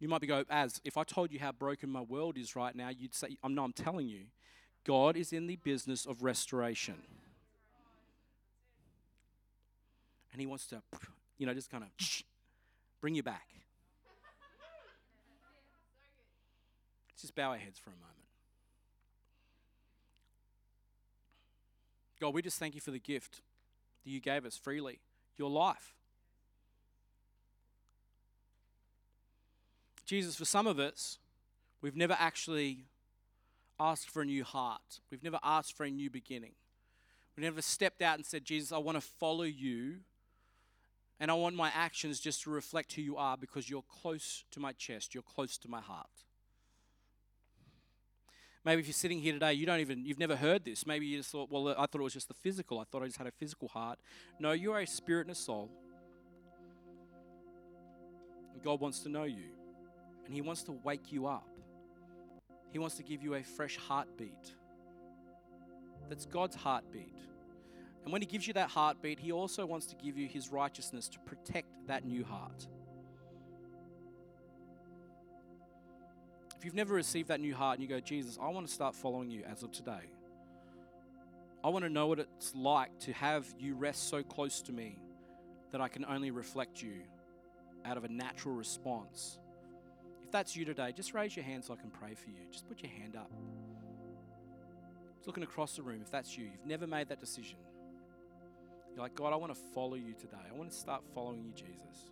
You 0.00 0.08
might 0.08 0.20
be 0.20 0.26
going, 0.26 0.46
as 0.50 0.80
if 0.82 0.96
I 0.96 1.04
told 1.04 1.30
you 1.30 1.38
how 1.38 1.52
broken 1.52 1.90
my 1.90 2.02
world 2.02 2.38
is 2.38 2.56
right 2.56 2.74
now, 2.74 2.88
you'd 2.88 3.14
say, 3.14 3.36
I'm 3.40 3.54
no, 3.54 3.62
I'm 3.62 3.72
telling 3.72 4.08
you, 4.08 4.22
God 4.84 5.16
is 5.16 5.32
in 5.32 5.46
the 5.46 5.54
business 5.54 6.06
of 6.06 6.24
restoration. 6.24 6.96
And 10.34 10.40
He 10.40 10.46
wants 10.46 10.66
to, 10.66 10.82
you 11.38 11.46
know, 11.46 11.54
just 11.54 11.70
kind 11.70 11.84
of 11.84 11.90
bring 13.00 13.14
you 13.14 13.22
back. 13.22 13.46
Let's 17.08 17.22
just 17.22 17.36
bow 17.36 17.50
our 17.50 17.56
heads 17.56 17.78
for 17.78 17.90
a 17.90 17.92
moment. 17.92 18.10
God, 22.20 22.34
we 22.34 22.42
just 22.42 22.58
thank 22.58 22.74
you 22.74 22.80
for 22.80 22.90
the 22.90 22.98
gift 22.98 23.42
that 24.02 24.10
you 24.10 24.18
gave 24.20 24.44
us 24.44 24.56
freely, 24.56 24.98
your 25.36 25.50
life. 25.50 25.94
Jesus, 30.04 30.34
for 30.34 30.44
some 30.44 30.66
of 30.66 30.80
us, 30.80 31.18
we've 31.80 31.94
never 31.94 32.16
actually 32.18 32.86
asked 33.78 34.10
for 34.10 34.22
a 34.22 34.24
new 34.24 34.42
heart. 34.42 34.98
We've 35.12 35.22
never 35.22 35.38
asked 35.44 35.76
for 35.76 35.84
a 35.84 35.90
new 35.90 36.10
beginning. 36.10 36.54
We've 37.36 37.44
never 37.44 37.62
stepped 37.62 38.02
out 38.02 38.16
and 38.16 38.26
said, 38.26 38.44
Jesus, 38.44 38.72
I 38.72 38.78
want 38.78 38.96
to 38.96 39.00
follow 39.00 39.44
you 39.44 39.98
and 41.20 41.30
I 41.30 41.34
want 41.34 41.54
my 41.54 41.70
actions 41.74 42.20
just 42.20 42.42
to 42.42 42.50
reflect 42.50 42.92
who 42.94 43.02
you 43.02 43.16
are 43.16 43.36
because 43.36 43.70
you're 43.70 43.84
close 43.88 44.44
to 44.50 44.60
my 44.60 44.72
chest, 44.72 45.14
you're 45.14 45.22
close 45.22 45.56
to 45.58 45.68
my 45.68 45.80
heart. 45.80 46.06
Maybe 48.64 48.80
if 48.80 48.86
you're 48.86 48.94
sitting 48.94 49.20
here 49.20 49.34
today, 49.34 49.52
you 49.52 49.66
don't 49.66 49.80
even, 49.80 50.06
you've 50.06 50.18
never 50.18 50.36
heard 50.36 50.64
this. 50.64 50.86
Maybe 50.86 51.06
you 51.06 51.18
just 51.18 51.30
thought, 51.30 51.50
well, 51.50 51.68
I 51.68 51.84
thought 51.86 51.96
it 51.96 52.02
was 52.02 52.14
just 52.14 52.28
the 52.28 52.34
physical. 52.34 52.80
I 52.80 52.84
thought 52.84 53.02
I 53.02 53.06
just 53.06 53.18
had 53.18 53.26
a 53.26 53.32
physical 53.32 53.68
heart. 53.68 53.98
No, 54.40 54.52
you're 54.52 54.78
a 54.78 54.86
spirit 54.86 55.26
and 55.26 55.32
a 55.32 55.34
soul. 55.34 55.70
And 58.54 58.62
God 58.62 58.80
wants 58.80 59.00
to 59.00 59.10
know 59.10 59.24
you. 59.24 59.50
And 60.24 60.32
He 60.32 60.40
wants 60.40 60.62
to 60.62 60.72
wake 60.72 61.12
you 61.12 61.26
up. 61.26 61.46
He 62.72 62.78
wants 62.78 62.96
to 62.96 63.02
give 63.02 63.22
you 63.22 63.34
a 63.34 63.42
fresh 63.42 63.76
heartbeat. 63.76 64.54
That's 66.08 66.24
God's 66.24 66.56
heartbeat. 66.56 67.18
And 68.04 68.12
when 68.12 68.22
He 68.22 68.26
gives 68.26 68.46
you 68.46 68.52
that 68.54 68.70
heartbeat, 68.70 69.18
He 69.18 69.32
also 69.32 69.66
wants 69.66 69.86
to 69.86 69.96
give 69.96 70.16
you 70.16 70.28
His 70.28 70.50
righteousness 70.50 71.08
to 71.08 71.18
protect 71.20 71.68
that 71.86 72.04
new 72.04 72.24
heart. 72.24 72.66
If 76.56 76.64
you've 76.64 76.74
never 76.74 76.94
received 76.94 77.28
that 77.28 77.40
new 77.40 77.54
heart 77.54 77.78
and 77.78 77.88
you 77.88 77.94
go, 77.94 78.00
Jesus, 78.00 78.38
I 78.40 78.48
want 78.48 78.66
to 78.66 78.72
start 78.72 78.94
following 78.94 79.30
you 79.30 79.42
as 79.44 79.62
of 79.62 79.72
today, 79.72 80.10
I 81.62 81.68
want 81.68 81.84
to 81.84 81.90
know 81.90 82.06
what 82.06 82.18
it's 82.18 82.54
like 82.54 82.98
to 83.00 83.12
have 83.14 83.46
you 83.58 83.74
rest 83.74 84.08
so 84.08 84.22
close 84.22 84.60
to 84.62 84.72
me 84.72 84.98
that 85.72 85.80
I 85.80 85.88
can 85.88 86.04
only 86.04 86.30
reflect 86.30 86.82
you 86.82 86.92
out 87.84 87.96
of 87.96 88.04
a 88.04 88.08
natural 88.08 88.54
response. 88.54 89.38
If 90.24 90.30
that's 90.30 90.54
you 90.54 90.64
today, 90.64 90.92
just 90.92 91.14
raise 91.14 91.34
your 91.34 91.44
hand 91.44 91.64
so 91.64 91.72
I 91.72 91.76
can 91.76 91.90
pray 91.90 92.14
for 92.14 92.28
you. 92.28 92.36
Just 92.50 92.68
put 92.68 92.82
your 92.82 92.92
hand 92.92 93.16
up. 93.16 93.30
Just 95.16 95.26
looking 95.26 95.42
across 95.42 95.76
the 95.76 95.82
room, 95.82 96.00
if 96.02 96.10
that's 96.10 96.36
you, 96.36 96.44
you've 96.44 96.66
never 96.66 96.86
made 96.86 97.08
that 97.08 97.20
decision. 97.20 97.56
You're 98.94 99.02
like, 99.02 99.16
God, 99.16 99.32
I 99.32 99.36
want 99.36 99.52
to 99.52 99.60
follow 99.74 99.94
you 99.96 100.14
today. 100.14 100.36
I 100.48 100.56
want 100.56 100.70
to 100.70 100.76
start 100.76 101.02
following 101.14 101.42
you, 101.44 101.52
Jesus. 101.52 102.10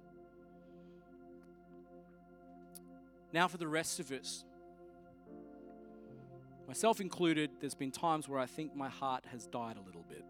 Now, 3.32 3.46
for 3.46 3.56
the 3.56 3.68
rest 3.68 4.00
of 4.00 4.10
us, 4.10 4.44
myself 6.66 7.00
included, 7.00 7.50
there's 7.60 7.74
been 7.74 7.92
times 7.92 8.28
where 8.28 8.40
I 8.40 8.46
think 8.46 8.74
my 8.74 8.88
heart 8.88 9.24
has 9.30 9.46
died 9.46 9.76
a 9.76 9.86
little 9.86 10.04
bit. 10.08 10.24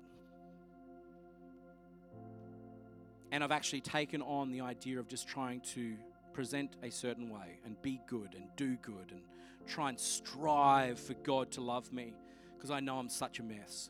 And 3.33 3.43
I've 3.43 3.51
actually 3.51 3.81
taken 3.81 4.21
on 4.21 4.53
the 4.53 4.61
idea 4.61 4.99
of 4.99 5.09
just 5.09 5.27
trying 5.27 5.63
to 5.75 5.95
present 6.35 6.77
a 6.83 6.91
certain 6.91 7.31
way 7.31 7.59
and 7.65 7.81
be 7.81 7.99
good 8.07 8.35
and 8.35 8.45
do 8.57 8.77
good 8.77 9.11
and 9.11 9.21
try 9.67 9.89
and 9.89 9.99
strive 9.99 11.01
for 11.01 11.15
God 11.15 11.51
to 11.53 11.63
love 11.63 11.91
me 11.93 12.13
because 12.55 12.71
I 12.71 12.81
know 12.81 12.99
I'm 12.99 13.09
such 13.09 13.39
a 13.39 13.43
mess. 13.43 13.89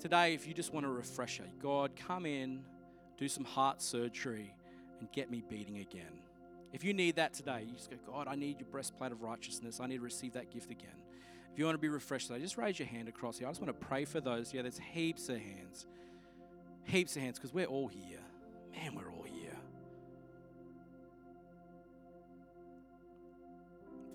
Today, 0.00 0.32
if 0.32 0.48
you 0.48 0.54
just 0.54 0.72
want 0.72 0.86
a 0.86 0.88
refresher, 0.88 1.44
God, 1.62 1.90
come 1.94 2.24
in, 2.24 2.64
do 3.18 3.28
some 3.28 3.44
heart 3.44 3.82
surgery, 3.82 4.54
and 4.98 5.12
get 5.12 5.30
me 5.30 5.42
beating 5.46 5.76
again. 5.76 6.22
If 6.72 6.84
you 6.84 6.94
need 6.94 7.16
that 7.16 7.34
today, 7.34 7.64
you 7.66 7.74
just 7.74 7.90
go, 7.90 7.96
God, 8.06 8.26
I 8.26 8.34
need 8.34 8.60
your 8.60 8.68
breastplate 8.70 9.12
of 9.12 9.20
righteousness. 9.20 9.78
I 9.78 9.86
need 9.86 9.98
to 9.98 10.02
receive 10.02 10.32
that 10.32 10.50
gift 10.50 10.70
again. 10.70 11.02
If 11.52 11.58
you 11.58 11.66
want 11.66 11.74
to 11.74 11.80
be 11.80 11.90
refreshed 11.90 12.28
today, 12.28 12.40
just 12.40 12.56
raise 12.56 12.78
your 12.78 12.88
hand 12.88 13.08
across 13.08 13.38
here. 13.38 13.46
I 13.46 13.50
just 13.50 13.60
want 13.60 13.78
to 13.78 13.86
pray 13.86 14.06
for 14.06 14.22
those. 14.22 14.54
Yeah, 14.54 14.62
there's 14.62 14.78
heaps 14.78 15.28
of 15.28 15.36
hands. 15.36 15.86
Heaps 16.84 17.16
of 17.16 17.22
hands 17.22 17.38
because 17.38 17.52
we're 17.52 17.66
all 17.66 17.88
here. 17.88 18.20
Man, 18.72 18.94
we're 18.94 19.10
all 19.10 19.24
here. 19.24 19.56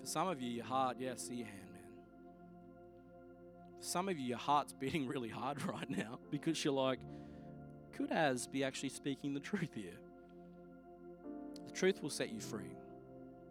For 0.00 0.06
some 0.06 0.26
of 0.26 0.42
you, 0.42 0.50
your 0.50 0.64
heart, 0.64 0.96
yeah, 0.98 1.12
see 1.14 1.36
your 1.36 1.46
hand, 1.46 1.65
some 3.86 4.08
of 4.08 4.18
you, 4.18 4.26
your 4.26 4.38
heart's 4.38 4.72
beating 4.80 5.06
really 5.06 5.28
hard 5.28 5.62
right 5.66 5.88
now 5.88 6.18
because 6.30 6.64
you're 6.64 6.74
like, 6.74 6.98
could 7.92 8.10
Az 8.12 8.46
be 8.46 8.64
actually 8.64 8.90
speaking 8.90 9.32
the 9.32 9.40
truth 9.40 9.70
here? 9.74 9.98
The 11.64 11.72
truth 11.72 12.02
will 12.02 12.10
set 12.10 12.30
you 12.30 12.40
free, 12.40 12.76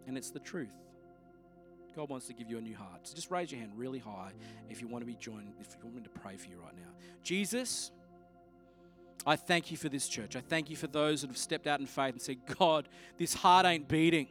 and 0.06 0.16
it's 0.16 0.30
the 0.30 0.38
truth. 0.38 0.74
God 1.96 2.10
wants 2.10 2.26
to 2.26 2.34
give 2.34 2.50
you 2.50 2.58
a 2.58 2.60
new 2.60 2.76
heart. 2.76 3.00
So 3.08 3.14
just 3.14 3.30
raise 3.30 3.50
your 3.50 3.58
hand 3.58 3.72
really 3.74 3.98
high 3.98 4.32
if 4.68 4.82
you 4.82 4.86
want 4.86 5.02
to 5.02 5.06
be 5.06 5.16
joined, 5.16 5.54
if 5.60 5.68
you 5.74 5.84
want 5.84 5.96
me 5.96 6.02
to 6.02 6.10
pray 6.10 6.36
for 6.36 6.48
you 6.48 6.58
right 6.62 6.76
now. 6.76 6.90
Jesus, 7.22 7.90
I 9.26 9.34
thank 9.36 9.70
you 9.70 9.78
for 9.78 9.88
this 9.88 10.06
church. 10.06 10.36
I 10.36 10.40
thank 10.40 10.68
you 10.68 10.76
for 10.76 10.86
those 10.88 11.22
that 11.22 11.28
have 11.28 11.38
stepped 11.38 11.66
out 11.66 11.80
in 11.80 11.86
faith 11.86 12.12
and 12.12 12.20
said, 12.20 12.36
God, 12.58 12.88
this 13.16 13.32
heart 13.32 13.64
ain't 13.64 13.88
beating. 13.88 14.28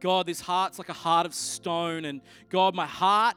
God, 0.00 0.26
this 0.26 0.40
heart's 0.40 0.78
like 0.78 0.88
a 0.88 0.94
heart 0.94 1.26
of 1.26 1.34
stone. 1.34 2.06
And 2.06 2.22
God, 2.48 2.74
my 2.74 2.86
heart 2.86 3.36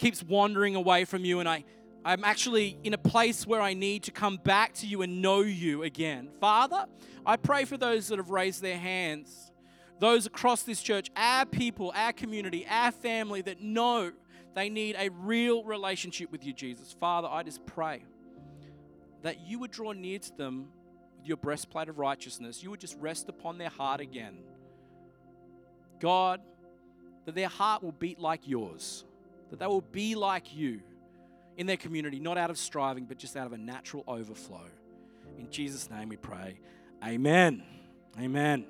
keeps 0.00 0.22
wandering 0.22 0.74
away 0.74 1.04
from 1.04 1.24
you. 1.24 1.40
And 1.40 1.48
I, 1.48 1.64
I'm 2.04 2.24
actually 2.24 2.78
in 2.82 2.94
a 2.94 2.98
place 2.98 3.46
where 3.46 3.60
I 3.60 3.74
need 3.74 4.04
to 4.04 4.10
come 4.10 4.38
back 4.38 4.72
to 4.76 4.86
you 4.86 5.02
and 5.02 5.20
know 5.20 5.42
you 5.42 5.82
again. 5.82 6.30
Father, 6.40 6.86
I 7.26 7.36
pray 7.36 7.66
for 7.66 7.76
those 7.76 8.08
that 8.08 8.18
have 8.18 8.30
raised 8.30 8.62
their 8.62 8.78
hands, 8.78 9.52
those 9.98 10.24
across 10.24 10.62
this 10.62 10.82
church, 10.82 11.10
our 11.14 11.44
people, 11.44 11.92
our 11.94 12.14
community, 12.14 12.66
our 12.68 12.90
family 12.90 13.42
that 13.42 13.60
know 13.60 14.12
they 14.54 14.70
need 14.70 14.96
a 14.98 15.10
real 15.10 15.62
relationship 15.64 16.32
with 16.32 16.44
you, 16.44 16.54
Jesus. 16.54 16.96
Father, 16.98 17.28
I 17.30 17.42
just 17.42 17.64
pray 17.66 18.02
that 19.22 19.46
you 19.46 19.58
would 19.58 19.70
draw 19.70 19.92
near 19.92 20.18
to 20.18 20.36
them 20.38 20.68
with 21.18 21.28
your 21.28 21.36
breastplate 21.36 21.90
of 21.90 21.98
righteousness. 21.98 22.62
You 22.62 22.70
would 22.70 22.80
just 22.80 22.96
rest 22.98 23.28
upon 23.28 23.58
their 23.58 23.68
heart 23.68 24.00
again. 24.00 24.38
God, 26.00 26.40
that 27.26 27.34
their 27.34 27.48
heart 27.48 27.82
will 27.82 27.92
beat 27.92 28.18
like 28.18 28.48
yours, 28.48 29.04
that 29.50 29.58
they 29.58 29.66
will 29.66 29.80
be 29.80 30.14
like 30.14 30.54
you 30.54 30.80
in 31.56 31.66
their 31.66 31.76
community, 31.76 32.18
not 32.18 32.38
out 32.38 32.50
of 32.50 32.58
striving, 32.58 33.04
but 33.04 33.18
just 33.18 33.36
out 33.36 33.46
of 33.46 33.52
a 33.52 33.58
natural 33.58 34.04
overflow. 34.08 34.64
In 35.38 35.50
Jesus' 35.50 35.90
name 35.90 36.08
we 36.08 36.16
pray. 36.16 36.58
Amen. 37.04 37.62
Amen. 38.18 38.64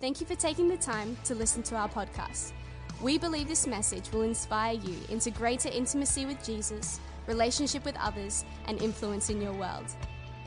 Thank 0.00 0.20
you 0.20 0.26
for 0.26 0.36
taking 0.36 0.68
the 0.68 0.76
time 0.76 1.16
to 1.24 1.34
listen 1.34 1.62
to 1.64 1.74
our 1.76 1.88
podcast. 1.88 2.52
We 3.00 3.18
believe 3.18 3.48
this 3.48 3.66
message 3.66 4.12
will 4.12 4.22
inspire 4.22 4.74
you 4.74 4.94
into 5.08 5.30
greater 5.30 5.68
intimacy 5.68 6.24
with 6.26 6.44
Jesus, 6.44 7.00
relationship 7.26 7.84
with 7.84 7.96
others, 7.98 8.44
and 8.66 8.80
influence 8.82 9.30
in 9.30 9.40
your 9.40 9.52
world. 9.52 9.86